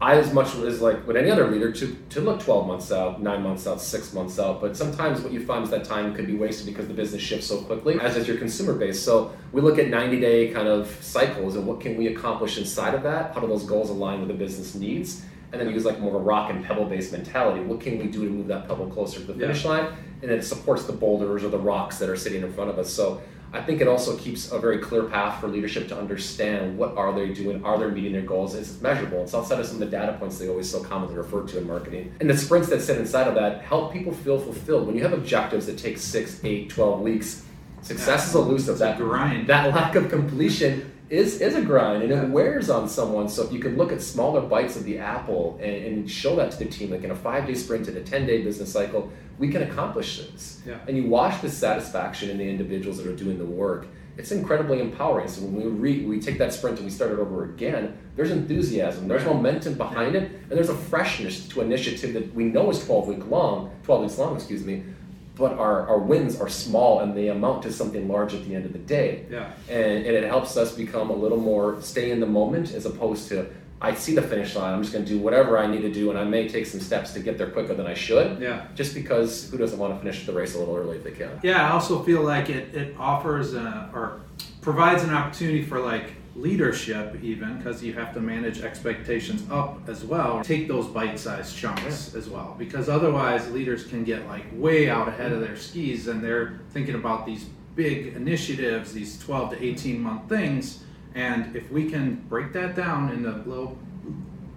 I, 0.00 0.16
as 0.16 0.32
much 0.32 0.56
as 0.56 0.82
like 0.82 1.06
with 1.06 1.16
any 1.16 1.30
other 1.30 1.46
leader, 1.46 1.70
to 1.70 1.96
to 2.10 2.20
look 2.20 2.40
12 2.40 2.66
months 2.66 2.90
out, 2.90 3.22
nine 3.22 3.44
months 3.44 3.68
out, 3.68 3.80
six 3.80 4.12
months 4.12 4.40
out. 4.40 4.60
But 4.60 4.76
sometimes 4.76 5.20
what 5.20 5.32
you 5.32 5.46
find 5.46 5.62
is 5.62 5.70
that 5.70 5.84
time 5.84 6.16
could 6.16 6.26
be 6.26 6.34
wasted 6.34 6.66
because 6.66 6.88
the 6.88 6.94
business 6.94 7.22
shifts 7.22 7.46
so 7.46 7.58
quickly, 7.58 8.00
as 8.00 8.16
is 8.16 8.26
your 8.26 8.36
consumer 8.36 8.72
base. 8.72 9.00
So 9.00 9.30
we 9.52 9.60
look 9.60 9.78
at 9.78 9.88
90 9.88 10.18
day 10.20 10.48
kind 10.48 10.66
of 10.66 10.88
cycles 11.00 11.54
and 11.54 11.64
what 11.64 11.80
can 11.80 11.96
we 11.96 12.08
accomplish 12.08 12.58
inside 12.58 12.94
of 12.94 13.04
that? 13.04 13.32
How 13.34 13.40
do 13.40 13.46
those 13.46 13.64
goals 13.64 13.90
align 13.90 14.18
with 14.18 14.28
the 14.28 14.34
business 14.34 14.74
needs? 14.74 15.22
And 15.52 15.60
then 15.60 15.70
use 15.70 15.84
like 15.84 16.00
more 16.00 16.10
of 16.10 16.14
a 16.16 16.24
rock 16.24 16.50
and 16.50 16.64
pebble 16.64 16.86
based 16.86 17.12
mentality. 17.12 17.60
What 17.60 17.80
can 17.80 17.98
we 17.98 18.06
do 18.06 18.24
to 18.24 18.30
move 18.30 18.46
that 18.48 18.66
pebble 18.68 18.86
closer 18.86 19.20
to 19.20 19.26
the 19.26 19.32
Yeah. 19.34 19.40
finish 19.48 19.64
line? 19.64 19.86
And 20.22 20.30
then 20.30 20.38
it 20.38 20.44
supports 20.44 20.84
the 20.84 20.92
boulders 20.92 21.44
or 21.44 21.48
the 21.48 21.58
rocks 21.58 21.98
that 21.98 22.08
are 22.08 22.16
sitting 22.16 22.42
in 22.42 22.52
front 22.52 22.70
of 22.70 22.78
us. 22.78 22.88
So 22.90 23.20
I 23.52 23.60
think 23.60 23.82
it 23.82 23.88
also 23.88 24.16
keeps 24.16 24.50
a 24.50 24.58
very 24.58 24.78
clear 24.78 25.02
path 25.02 25.38
for 25.42 25.48
leadership 25.48 25.86
to 25.88 25.98
understand 25.98 26.78
what 26.78 26.96
are 26.96 27.12
they 27.12 27.28
doing, 27.28 27.62
are 27.64 27.76
they 27.78 27.86
meeting 27.90 28.12
their 28.14 28.22
goals? 28.22 28.54
It's 28.54 28.80
measurable. 28.80 29.22
It's 29.24 29.34
outside 29.34 29.60
of 29.60 29.66
some 29.66 29.74
of 29.76 29.80
the 29.80 29.94
data 29.94 30.14
points 30.18 30.38
they 30.38 30.48
always 30.48 30.70
so 30.70 30.82
commonly 30.82 31.16
refer 31.16 31.42
to 31.42 31.58
in 31.58 31.66
marketing. 31.66 32.12
And 32.20 32.30
the 32.30 32.36
sprints 32.36 32.70
that 32.70 32.80
sit 32.80 32.96
inside 32.96 33.28
of 33.28 33.34
that 33.34 33.60
help 33.60 33.92
people 33.92 34.12
feel 34.14 34.38
fulfilled. 34.38 34.86
When 34.86 34.96
you 34.96 35.02
have 35.02 35.12
objectives 35.12 35.66
that 35.66 35.76
take 35.76 35.98
six, 35.98 36.40
eight, 36.44 36.70
12 36.70 37.00
weeks, 37.02 37.44
success 37.82 38.28
is 38.30 38.34
elusive. 38.34 38.78
That 38.78 38.96
grind. 38.96 39.48
that 39.48 39.74
lack 39.74 39.96
of 39.96 40.08
completion 40.08 40.90
is 41.12 41.42
is 41.42 41.54
a 41.54 41.60
grind 41.60 42.02
and 42.02 42.10
Yeah. 42.10 42.22
it 42.22 42.30
wears 42.30 42.70
on 42.70 42.88
someone. 42.88 43.28
So 43.28 43.42
if 43.44 43.52
you 43.52 43.58
can 43.58 43.76
look 43.76 43.92
at 43.92 44.00
smaller 44.00 44.40
bites 44.40 44.76
of 44.76 44.84
the 44.84 44.98
apple 44.98 45.58
and, 45.62 45.74
and 45.84 46.10
show 46.10 46.34
that 46.36 46.50
to 46.52 46.58
the 46.58 46.64
team, 46.64 46.90
like 46.90 47.04
in 47.04 47.10
a 47.10 47.14
five 47.14 47.46
day 47.46 47.54
sprint 47.54 47.86
and 47.86 47.96
a 47.98 48.00
ten 48.00 48.26
day 48.26 48.42
business 48.42 48.72
cycle, 48.72 49.10
we 49.38 49.48
can 49.48 49.62
accomplish 49.62 50.18
this. 50.32 50.62
Yeah. 50.66 50.78
And 50.88 50.96
you 50.96 51.06
watch 51.08 51.42
the 51.42 51.50
satisfaction 51.50 52.30
in 52.30 52.38
the 52.38 52.48
individuals 52.48 52.96
that 52.96 53.06
are 53.06 53.14
doing 53.14 53.36
the 53.38 53.44
work. 53.44 53.86
It's 54.16 54.32
incredibly 54.32 54.80
empowering. 54.80 55.28
So 55.28 55.42
when 55.42 55.54
we 55.54 55.64
re, 55.64 56.04
we 56.06 56.18
take 56.20 56.38
that 56.38 56.52
sprint 56.54 56.76
and 56.78 56.86
we 56.86 56.90
start 56.90 57.12
it 57.12 57.18
over 57.18 57.44
again, 57.44 57.96
there's 58.16 58.30
enthusiasm, 58.30 59.06
there's 59.08 59.24
Right. 59.24 59.34
momentum 59.34 59.74
behind 59.74 60.16
it, 60.16 60.30
and 60.48 60.50
there's 60.50 60.68
a 60.70 60.74
freshness 60.74 61.46
to 61.48 61.60
initiative 61.60 62.12
that 62.14 62.34
we 62.34 62.44
know 62.44 62.70
is 62.70 62.84
12 62.84 63.08
week 63.08 63.30
long, 63.30 63.70
12 63.84 64.02
weeks 64.02 64.18
long, 64.18 64.34
excuse 64.36 64.64
me, 64.64 64.82
but 65.36 65.52
our, 65.52 65.86
our 65.88 65.98
wins 65.98 66.40
are 66.40 66.48
small 66.48 67.00
and 67.00 67.16
they 67.16 67.28
amount 67.28 67.62
to 67.62 67.72
something 67.72 68.08
large 68.08 68.34
at 68.34 68.44
the 68.46 68.54
end 68.54 68.66
of 68.66 68.72
the 68.72 68.78
day. 68.78 69.24
Yeah. 69.30 69.50
And, 69.68 70.04
and 70.06 70.14
it 70.14 70.24
helps 70.24 70.56
us 70.56 70.74
become 70.74 71.10
a 71.10 71.14
little 71.14 71.40
more 71.40 71.80
stay 71.80 72.10
in 72.10 72.20
the 72.20 72.26
moment 72.26 72.72
as 72.72 72.86
opposed 72.86 73.28
to 73.28 73.46
I 73.82 73.94
see 73.94 74.14
the 74.14 74.22
finish 74.22 74.54
line. 74.54 74.72
I'm 74.72 74.80
just 74.80 74.92
going 74.92 75.04
to 75.04 75.10
do 75.10 75.18
whatever 75.18 75.58
I 75.58 75.66
need 75.66 75.80
to 75.80 75.92
do, 75.92 76.10
and 76.10 76.18
I 76.18 76.22
may 76.22 76.48
take 76.48 76.66
some 76.66 76.78
steps 76.78 77.12
to 77.14 77.20
get 77.20 77.36
there 77.36 77.50
quicker 77.50 77.74
than 77.74 77.84
I 77.84 77.94
should. 77.94 78.40
Yeah. 78.40 78.66
Just 78.76 78.94
because 78.94 79.50
who 79.50 79.58
doesn't 79.58 79.76
want 79.76 79.92
to 79.92 79.98
finish 79.98 80.24
the 80.24 80.32
race 80.32 80.54
a 80.54 80.60
little 80.60 80.76
early 80.76 80.98
if 80.98 81.04
they 81.04 81.10
can? 81.10 81.40
Yeah, 81.42 81.66
I 81.68 81.72
also 81.72 82.00
feel 82.04 82.22
like 82.22 82.48
it, 82.48 82.72
it 82.76 82.94
offers 82.96 83.54
a, 83.54 83.90
or 83.92 84.20
provides 84.60 85.02
an 85.02 85.10
opportunity 85.10 85.64
for 85.64 85.80
like 85.80 86.12
leadership 86.34 87.16
even 87.22 87.58
because 87.58 87.82
you 87.82 87.92
have 87.92 88.14
to 88.14 88.20
manage 88.20 88.62
expectations 88.62 89.42
up 89.50 89.80
as 89.88 90.04
well. 90.04 90.42
Take 90.42 90.68
those 90.68 90.86
bite-sized 90.86 91.56
chunks 91.56 92.14
as 92.14 92.28
well 92.28 92.54
because 92.58 92.88
otherwise 92.88 93.50
leaders 93.50 93.84
can 93.84 94.04
get 94.04 94.26
like 94.26 94.44
way 94.52 94.88
out 94.88 95.08
ahead 95.08 95.32
of 95.32 95.40
their 95.40 95.56
skis 95.56 96.08
and 96.08 96.22
they're 96.22 96.60
thinking 96.70 96.94
about 96.94 97.26
these 97.26 97.44
big 97.74 98.14
initiatives, 98.14 98.92
these 98.92 99.18
12 99.20 99.50
to 99.50 99.64
18 99.64 100.00
month 100.00 100.28
things 100.28 100.82
and 101.14 101.54
if 101.54 101.70
we 101.70 101.90
can 101.90 102.16
break 102.28 102.52
that 102.54 102.74
down 102.74 103.10
into 103.10 103.30
little 103.48 103.76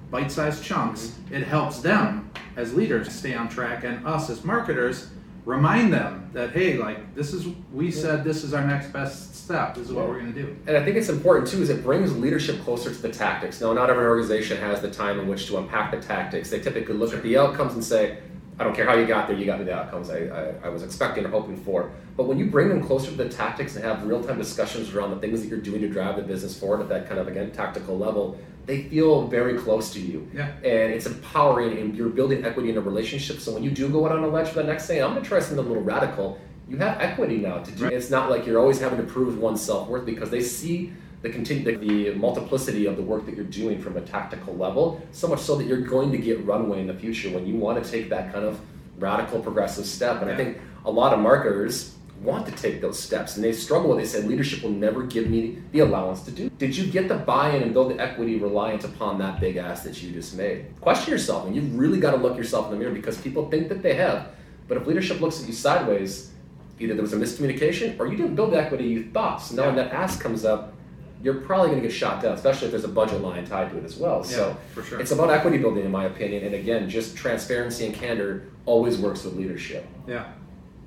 bite-sized 0.10 0.64
chunks, 0.64 1.08
mm-hmm. 1.08 1.36
it 1.36 1.44
helps 1.44 1.80
them 1.80 2.32
as 2.56 2.74
leaders 2.74 3.14
stay 3.14 3.34
on 3.34 3.50
track 3.50 3.84
and 3.84 4.06
us 4.08 4.30
as 4.30 4.44
marketers 4.44 5.10
remind 5.46 5.94
them 5.94 6.30
that 6.34 6.52
hey, 6.52 6.78
like 6.78 7.16
this 7.16 7.34
is 7.34 7.48
we 7.72 7.92
said 7.92 8.24
this 8.24 8.44
is 8.44 8.54
our 8.54 8.66
next 8.66 8.92
best 8.92 9.36
step. 9.36 9.76
This 9.76 9.88
is 9.88 9.94
what 9.94 10.08
we're 10.08 10.20
going 10.20 10.34
to 10.34 10.42
do. 10.42 10.58
And 10.68 10.76
I 10.76 10.84
think 10.84 10.98
it's 10.98 11.10
important 11.10 11.48
too, 11.48 11.62
is 11.62 11.70
it 11.70 11.84
brings 11.84 12.16
leadership 12.18 12.62
closer 12.64 12.94
to 12.94 13.02
the 13.02 13.10
tactics. 13.10 13.62
Now, 13.62 13.74
not 13.74 13.90
every 13.90 14.06
organization 14.06 14.58
has 14.58 14.82
the 14.82 14.90
time 14.90 15.20
in 15.20 15.28
which 15.28 15.46
to 15.48 15.58
unpack 15.58 15.92
the 15.92 16.02
tactics. 16.02 16.50
They 16.50 16.60
typically 16.60 16.96
look 16.96 17.14
at 17.14 17.22
the 17.22 17.38
outcomes 17.38 17.76
and 17.76 17.84
say, 17.84 18.18
I 18.58 18.64
don't 18.64 18.76
care 18.76 18.86
how 18.86 18.96
you 18.96 19.06
got 19.06 19.28
there, 19.28 19.38
you 19.38 19.46
got 19.46 19.60
me 19.60 19.66
the 19.66 19.76
outcomes 19.76 20.10
I, 20.10 20.26
I, 20.26 20.54
I 20.64 20.70
was 20.70 20.82
expecting 20.82 21.26
or 21.26 21.30
hoping 21.30 21.58
for. 21.58 21.92
But 22.18 22.24
when 22.24 22.40
you 22.40 22.48
bring 22.48 22.70
them 22.70 22.82
closer 22.82 23.12
to 23.12 23.18
the 23.18 23.30
tactics 23.30 23.76
and 23.76 23.84
have 23.84 24.04
real 24.04 24.24
time 24.24 24.38
discussions 24.38 24.94
around 24.94 25.12
the 25.12 25.18
things 25.18 25.42
that 25.42 25.50
you're 25.50 25.60
doing 25.60 25.82
to 25.82 25.90
drive 25.90 26.16
the 26.16 26.22
business 26.24 26.58
forward 26.58 26.82
at 26.82 26.90
that 26.90 27.08
kind 27.08 27.20
of, 27.20 27.28
again, 27.28 27.52
tactical 27.52 27.98
level, 27.98 28.40
they 28.66 28.84
feel 28.84 29.28
very 29.28 29.58
close 29.58 29.94
to 29.94 30.00
you. 30.00 30.28
Yeah. 30.34 30.48
And 30.58 30.94
it's 30.94 31.06
empowering 31.06 31.78
and 31.78 31.96
you're 31.96 32.10
building 32.10 32.44
equity 32.44 32.70
in 32.70 32.78
a 32.78 32.82
relationship. 32.82 33.40
So 33.40 33.54
when 33.54 33.64
you 33.64 33.72
do 33.72 33.90
go 33.90 34.06
out 34.06 34.12
on 34.12 34.24
a 34.24 34.28
ledge 34.28 34.50
for 34.50 34.56
the 34.56 34.64
next 34.64 34.88
day, 34.88 35.02
I'm 35.02 35.12
going 35.12 35.22
to 35.22 35.28
try 35.28 35.40
something 35.40 35.60
a 35.60 35.68
little 35.68 35.84
radical. 35.84 36.40
You 36.68 36.78
have 36.78 37.00
equity 37.00 37.38
now 37.38 37.60
to 37.60 37.72
do. 37.72 37.84
Right. 37.84 37.94
It's 37.94 38.10
not 38.10 38.30
like 38.30 38.46
you're 38.46 38.60
always 38.60 38.80
having 38.80 38.98
to 38.98 39.04
prove 39.04 39.38
one's 39.38 39.62
self 39.62 39.88
worth 39.88 40.06
because 40.06 40.32
they 40.32 40.42
see 40.42 40.94
the 41.22 41.30
continue 41.30 41.64
the, 41.64 42.12
the 42.12 42.16
multiplicity 42.16 42.88
of 42.88 42.98
the 42.98 43.04
work 43.04 43.26
that 43.26 43.36
you're 43.36 43.46
doing 43.46 43.80
from 43.80 43.98
a 43.98 44.02
tactical 44.02 44.56
level. 44.56 45.06
So 45.12 45.28
much 45.28 45.42
so 45.42 45.56
that 45.56 45.68
you're 45.68 45.82
going 45.82 46.12
to 46.12 46.18
get 46.18 46.44
runway 46.46 46.82
in 46.82 46.88
the 46.88 46.94
future 46.94 47.30
when 47.30 47.46
you 47.46 47.56
want 47.56 47.84
to 47.84 47.90
take 47.90 48.10
that 48.10 48.34
kind 48.34 48.46
of 48.46 48.60
radical 48.98 49.42
progressive 49.42 49.86
step. 49.86 50.22
And 50.22 50.32
I 50.32 50.36
think 50.36 50.58
a 50.86 50.92
lot 50.92 51.14
of 51.14 51.20
marketers 51.20 51.96
want 52.22 52.46
to 52.48 52.52
take 52.54 52.82
those 52.82 52.98
steps 53.00 53.36
and 53.36 53.44
they 53.44 53.52
struggle 53.52 53.90
with. 53.90 54.00
They 54.00 54.06
said, 54.06 54.28
leadership 54.28 54.64
will 54.64 54.72
never 54.72 55.04
give 55.04 55.30
me 55.30 55.58
the 55.72 55.80
allowance 55.80 56.22
to 56.24 56.32
do. 56.32 56.50
Did 56.58 56.76
you 56.76 56.88
get 56.88 57.08
the 57.08 57.16
buy-in 57.18 57.62
and 57.62 57.74
build 57.74 57.92
the 57.92 58.02
equity 58.02 58.38
reliant 58.40 58.84
upon 58.84 59.20
that 59.20 59.40
big 59.40 59.58
ask 59.58 59.84
that 59.84 60.02
you 60.02 60.12
just 60.12 60.36
made? 60.36 60.66
Question 60.82 61.12
yourself 61.12 61.46
and 61.46 61.56
you've 61.56 61.78
really 61.78 62.00
got 62.00 62.12
to 62.12 62.18
look 62.18 62.38
yourself 62.38 62.66
in 62.68 62.72
the 62.72 62.78
mirror 62.78 62.94
because 62.94 63.18
people 63.20 63.50
think 63.50 63.70
that 63.70 63.82
they 63.84 63.94
have. 63.96 64.30
But 64.68 64.78
if 64.78 64.88
leadership 64.88 65.22
looks 65.22 65.40
at 65.42 65.48
you 65.48 65.54
sideways, 65.54 66.32
either 66.80 66.94
there 66.94 67.04
was 67.04 67.14
a 67.14 67.18
miscommunication 67.18 68.00
or 68.00 68.08
you 68.08 68.18
didn't 68.18 68.36
build 68.36 68.54
the 68.54 68.58
equity 68.62 68.86
you 68.86 69.12
thought. 69.12 69.38
So 69.38 69.56
now 69.56 69.68
when 69.68 69.76
that 69.76 69.92
ask 69.92 70.20
comes 70.20 70.46
up, 70.46 70.74
you're 71.22 71.36
probably 71.42 71.70
going 71.70 71.82
to 71.82 71.88
get 71.88 71.96
shot 71.96 72.22
down, 72.22 72.34
especially 72.34 72.66
if 72.68 72.72
there's 72.72 72.84
a 72.84 72.88
budget 72.90 73.22
line 73.22 73.46
tied 73.46 73.72
to 73.72 73.78
it 73.78 73.84
as 73.84 73.98
well. 73.98 74.20
Yeah, 74.26 74.32
so 74.36 74.58
for 74.74 74.84
sure. 74.84 75.00
it's 75.00 75.12
about 75.12 75.32
equity 75.32 75.58
building, 75.58 75.84
in 75.84 75.92
my 75.92 76.06
opinion. 76.06 76.44
And 76.46 76.54
again, 76.54 76.88
just 76.90 77.18
transparency 77.18 77.86
and 77.86 77.96
candor 77.96 78.48
always 78.66 78.98
works 79.00 79.24
with 79.24 79.36
leadership, 79.36 79.88
Yeah. 80.08 80.26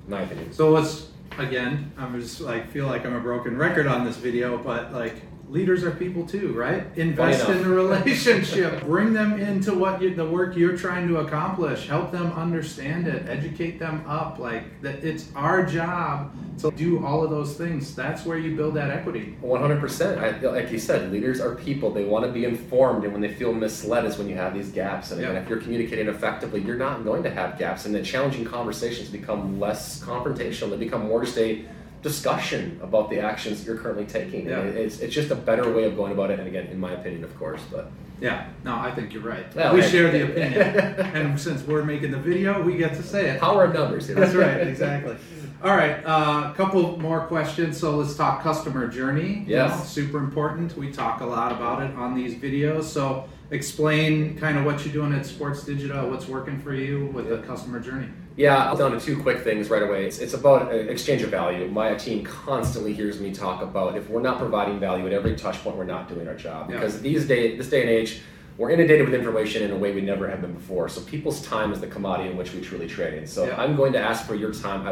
in 0.05 0.11
my 0.11 0.21
opinion. 0.21 0.53
So 0.53 0.69
let's 0.71 1.08
again. 1.37 1.91
I'm 1.97 2.19
just 2.19 2.41
like 2.41 2.71
feel 2.71 2.87
like 2.87 3.05
I'm 3.05 3.15
a 3.15 3.19
broken 3.19 3.57
record 3.57 3.87
on 3.87 4.05
this 4.05 4.17
video, 4.17 4.57
but 4.57 4.93
like 4.93 5.15
leaders 5.49 5.83
are 5.83 5.91
people 5.91 6.25
too, 6.25 6.53
right? 6.53 6.85
Invest 6.95 7.49
in 7.49 7.63
the 7.63 7.69
relationship. 7.69 8.81
Bring 8.85 9.13
them 9.13 9.39
into 9.39 9.73
what 9.73 10.01
you, 10.01 10.13
the 10.13 10.25
work 10.25 10.55
you're 10.55 10.77
trying 10.77 11.07
to 11.07 11.17
accomplish. 11.17 11.87
Help 11.87 12.11
them 12.11 12.31
understand 12.33 13.07
it. 13.07 13.27
Educate 13.27 13.79
them 13.79 14.03
up. 14.07 14.37
Like 14.37 14.81
that, 14.81 15.03
it's 15.03 15.29
our 15.35 15.65
job 15.65 16.31
to 16.59 16.71
do 16.71 17.03
all 17.05 17.23
of 17.23 17.29
those 17.31 17.55
things. 17.55 17.95
That's 17.95 18.25
where 18.25 18.37
you 18.37 18.55
build 18.55 18.75
that 18.75 18.91
equity. 18.91 19.35
One 19.41 19.61
hundred 19.61 19.79
percent. 19.79 20.21
Like 20.43 20.71
you 20.71 20.79
said, 20.79 21.11
leaders 21.11 21.41
are 21.41 21.55
people. 21.55 21.91
They 21.91 22.05
want 22.05 22.25
to 22.25 22.31
be 22.31 22.45
informed, 22.45 23.03
and 23.03 23.11
when 23.13 23.21
they 23.21 23.33
feel 23.33 23.53
misled, 23.53 24.05
is 24.05 24.17
when 24.17 24.29
you 24.29 24.35
have 24.35 24.53
these 24.53 24.69
gaps. 24.69 25.11
And 25.11 25.19
again, 25.19 25.33
Yeah. 25.33 25.41
if 25.41 25.49
you're 25.49 25.59
communicating 25.59 26.07
effectively, 26.07 26.61
you're 26.61 26.77
not 26.77 27.03
going 27.03 27.23
to 27.23 27.29
have 27.31 27.57
gaps, 27.57 27.85
and 27.85 27.95
the 27.95 28.03
challenging 28.03 28.45
conversations 28.45 29.09
become 29.09 29.59
less 29.59 30.01
confrontational. 30.03 30.69
They 30.69 30.77
become 30.77 31.07
more 31.07 31.23
just 31.23 31.37
a 31.37 31.65
discussion 32.01 32.79
about 32.81 33.09
the 33.09 33.19
actions 33.19 33.65
you're 33.65 33.77
currently 33.77 34.05
taking. 34.05 34.47
Yeah. 34.47 34.59
And 34.59 34.77
it's 34.77 34.99
it's 34.99 35.13
just 35.13 35.31
a 35.31 35.35
better 35.35 35.71
way 35.71 35.83
of 35.83 35.95
going 35.95 36.11
about 36.11 36.31
it. 36.31 36.39
And 36.39 36.47
again, 36.47 36.67
in 36.67 36.79
my 36.79 36.93
opinion, 36.93 37.23
of 37.23 37.37
course, 37.37 37.61
but 37.71 37.91
Yeah. 38.21 38.47
No, 38.63 38.75
I 38.75 38.91
think 38.91 39.13
you're 39.13 39.23
right. 39.23 39.45
We 39.73 39.81
hey. 39.81 39.89
share 39.89 40.11
the 40.11 40.23
opinion, 40.29 41.15
and 41.15 41.39
since 41.39 41.63
we're 41.63 41.83
making 41.83 42.11
the 42.11 42.19
video, 42.19 42.61
we 42.61 42.75
get 42.77 42.95
to 42.95 43.03
say 43.03 43.29
it. 43.29 43.39
power 43.39 43.65
of 43.65 43.73
numbers. 43.73 44.09
know? 44.09 44.15
That's 44.15 44.35
right, 44.35 44.67
exactly. 44.67 45.15
All 45.61 45.75
right, 45.75 46.01
a 46.03 46.07
uh, 46.07 46.53
couple 46.53 46.97
more 46.99 47.21
questions. 47.27 47.77
So 47.77 47.97
let's 47.97 48.15
talk 48.15 48.41
customer 48.41 48.87
journey. 48.87 49.43
Yes. 49.45 49.71
You 49.71 49.77
know, 49.77 49.83
super 49.83 50.19
important. 50.19 50.77
We 50.77 50.89
talk 50.91 51.19
a 51.19 51.25
lot 51.25 51.51
about 51.51 51.81
it 51.83 51.93
on 51.95 52.15
these 52.15 52.35
videos. 52.35 52.83
So 52.83 53.27
explain 53.51 54.37
kind 54.37 54.57
of 54.57 54.63
what 54.63 54.85
you're 54.85 54.93
doing 54.93 55.13
at 55.13 55.25
Sportsdigita, 55.25 56.09
what's 56.09 56.27
working 56.27 56.59
for 56.59 56.73
you 56.73 57.07
with 57.07 57.27
the 57.27 57.39
customer 57.39 57.79
journey. 57.79 58.07
Yeah, 58.35 58.55
I'll 58.55 58.77
down 58.77 58.91
to 58.91 58.99
two 58.99 59.21
quick 59.21 59.43
things 59.43 59.69
right 59.69 59.83
away. 59.83 60.05
It's, 60.05 60.19
it's 60.19 60.33
about 60.33 60.71
uh, 60.71 60.75
exchange 60.75 61.21
of 61.23 61.29
value. 61.29 61.67
My 61.67 61.93
team 61.95 62.23
constantly 62.23 62.93
hears 62.93 63.19
me 63.19 63.33
talk 63.33 63.61
about 63.61 63.97
if 63.97 64.09
we're 64.09 64.21
not 64.21 64.37
providing 64.37 64.79
value 64.79 65.05
at 65.07 65.13
every 65.13 65.35
touch 65.35 65.61
point, 65.63 65.75
we're 65.75 65.83
not 65.83 66.07
doing 66.07 66.27
our 66.27 66.35
job. 66.35 66.67
Because 66.67 66.95
yeah. 66.95 67.01
these 67.01 67.27
day, 67.27 67.57
this 67.57 67.69
day 67.69 67.81
and 67.81 67.89
age, 67.89 68.21
we're 68.57 68.71
inundated 68.71 69.05
with 69.05 69.13
information 69.13 69.63
in 69.63 69.71
a 69.71 69.77
way 69.77 69.93
we 69.93 70.01
never 70.01 70.29
have 70.29 70.41
been 70.41 70.53
before. 70.53 70.89
So 70.89 71.01
people's 71.01 71.41
time 71.45 71.71
is 71.71 71.79
the 71.79 71.87
commodity 71.87 72.29
in 72.29 72.37
which 72.37 72.53
we 72.53 72.61
truly 72.61 72.87
trade. 72.87 73.27
So 73.27 73.45
yeah. 73.45 73.61
I'm 73.61 73.75
going 73.75 73.93
to 73.93 73.99
ask 73.99 74.25
for 74.25 74.35
your 74.35 74.53
time 74.53 74.85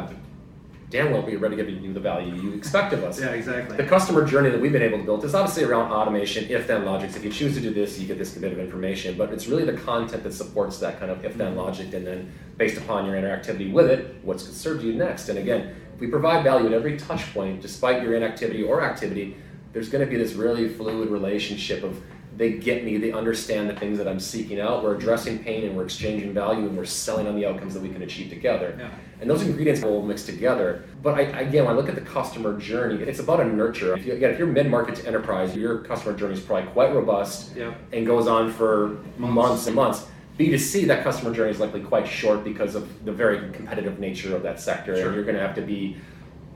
damn 0.90 1.12
well 1.12 1.22
be 1.22 1.36
ready 1.36 1.56
to 1.56 1.64
give 1.64 1.84
you 1.84 1.94
the 1.94 2.00
value 2.00 2.34
you 2.36 2.54
expect 2.54 2.94
of 2.94 3.04
us. 3.04 3.20
yeah, 3.20 3.28
exactly. 3.30 3.76
The 3.76 3.84
customer 3.84 4.26
journey 4.26 4.50
that 4.50 4.60
we've 4.60 4.72
been 4.72 4.82
able 4.82 4.98
to 5.00 5.04
build 5.04 5.24
is 5.26 5.36
obviously 5.36 5.66
around 5.66 5.92
automation, 5.92 6.50
if-then 6.50 6.86
logics. 6.86 7.16
If 7.16 7.26
you 7.26 7.32
choose 7.32 7.56
to 7.56 7.62
do 7.62 7.74
this, 7.74 8.00
you 8.00 8.08
get 8.08 8.18
this 8.18 8.34
bit 8.34 8.54
of 8.54 8.60
information, 8.60 9.18
but 9.18 9.34
it's 9.34 9.48
really 9.48 9.66
the 9.66 9.74
content 9.74 10.24
that 10.24 10.34
supports 10.34 10.80
that 10.80 11.00
kind 11.00 11.12
of 11.12 11.26
if-then 11.26 11.50
mm-hmm. 11.50 11.60
logic, 11.60 11.94
and 11.94 12.08
then 12.08 12.32
based 12.58 12.78
upon 12.78 13.06
your 13.06 13.16
interactivity 13.16 13.72
with 13.72 13.90
it, 13.90 14.16
what's 14.24 14.48
served 14.48 14.84
you 14.84 14.94
next. 14.94 15.30
And 15.30 15.40
again, 15.40 15.76
if 15.94 16.00
we 16.00 16.08
provide 16.08 16.44
value 16.44 16.68
at 16.68 16.74
every 16.74 16.98
touch 16.98 17.34
point, 17.34 17.62
despite 17.62 18.02
your 18.02 18.16
inactivity 18.16 18.64
or 18.64 18.82
activity, 18.82 19.36
there's 19.74 19.90
going 19.90 20.04
to 20.04 20.10
be 20.10 20.18
this 20.18 20.34
really 20.34 20.70
fluid 20.70 21.10
relationship 21.10 21.84
of 21.84 22.02
they 22.38 22.54
get 22.54 22.86
me, 22.86 22.98
they 22.98 23.12
understand 23.12 23.68
the 23.68 23.76
things 23.76 23.98
that 23.98 24.08
I'm 24.08 24.20
seeking 24.20 24.60
out. 24.60 24.84
We're 24.84 24.96
addressing 24.96 25.40
pain 25.40 25.66
and 25.66 25.76
we're 25.76 25.86
exchanging 25.86 26.34
value 26.34 26.68
and 26.68 26.78
we're 26.78 26.86
selling 26.86 27.28
on 27.28 27.36
the 27.36 27.48
outcomes 27.48 27.74
that 27.74 27.82
we 27.82 27.90
can 27.90 28.04
achieve 28.04 28.30
together. 28.30 28.76
Yeah. 28.80 28.90
And 29.20 29.28
those 29.28 29.42
ingredients 29.42 29.84
all 29.84 30.04
mixed 30.04 30.28
together. 30.28 30.84
But 31.02 31.16
I, 31.16 31.22
again, 31.22 31.66
when 31.66 31.74
I 31.74 31.78
look 31.78 31.90
at 31.90 31.96
the 31.96 32.02
customer 32.02 32.58
journey, 32.60 33.04
it's 33.04 33.20
about 33.20 33.40
a 33.40 33.46
nurture. 33.46 33.98
If 33.98 34.06
you, 34.06 34.14
again, 34.14 34.32
if 34.32 34.38
you're 34.38 34.48
mid-market 34.48 34.96
to 34.98 35.08
enterprise, 35.08 35.56
your 35.56 35.80
customer 35.80 36.16
journey 36.16 36.36
is 36.36 36.40
probably 36.40 36.72
quite 36.72 36.94
robust 36.94 37.56
yeah. 37.56 37.74
and 37.92 38.06
goes 38.06 38.28
on 38.28 38.52
for 38.52 39.00
months. 39.18 39.36
months 39.36 39.68
and 39.68 39.76
months. 39.76 40.08
B2C, 40.38 40.86
that 40.86 41.04
customer 41.04 41.34
journey 41.34 41.50
is 41.50 41.60
likely 41.60 41.82
quite 41.82 42.08
short 42.08 42.44
because 42.44 42.76
of 42.76 43.04
the 43.06 43.12
very 43.12 43.52
competitive 43.52 44.00
nature 44.00 44.36
of 44.36 44.44
that 44.44 44.60
sector. 44.60 44.96
Sure. 44.96 45.08
And 45.08 45.16
you're 45.16 45.24
going 45.24 45.36
to 45.36 45.42
have 45.42 45.56
to 45.56 45.64
be 45.64 45.98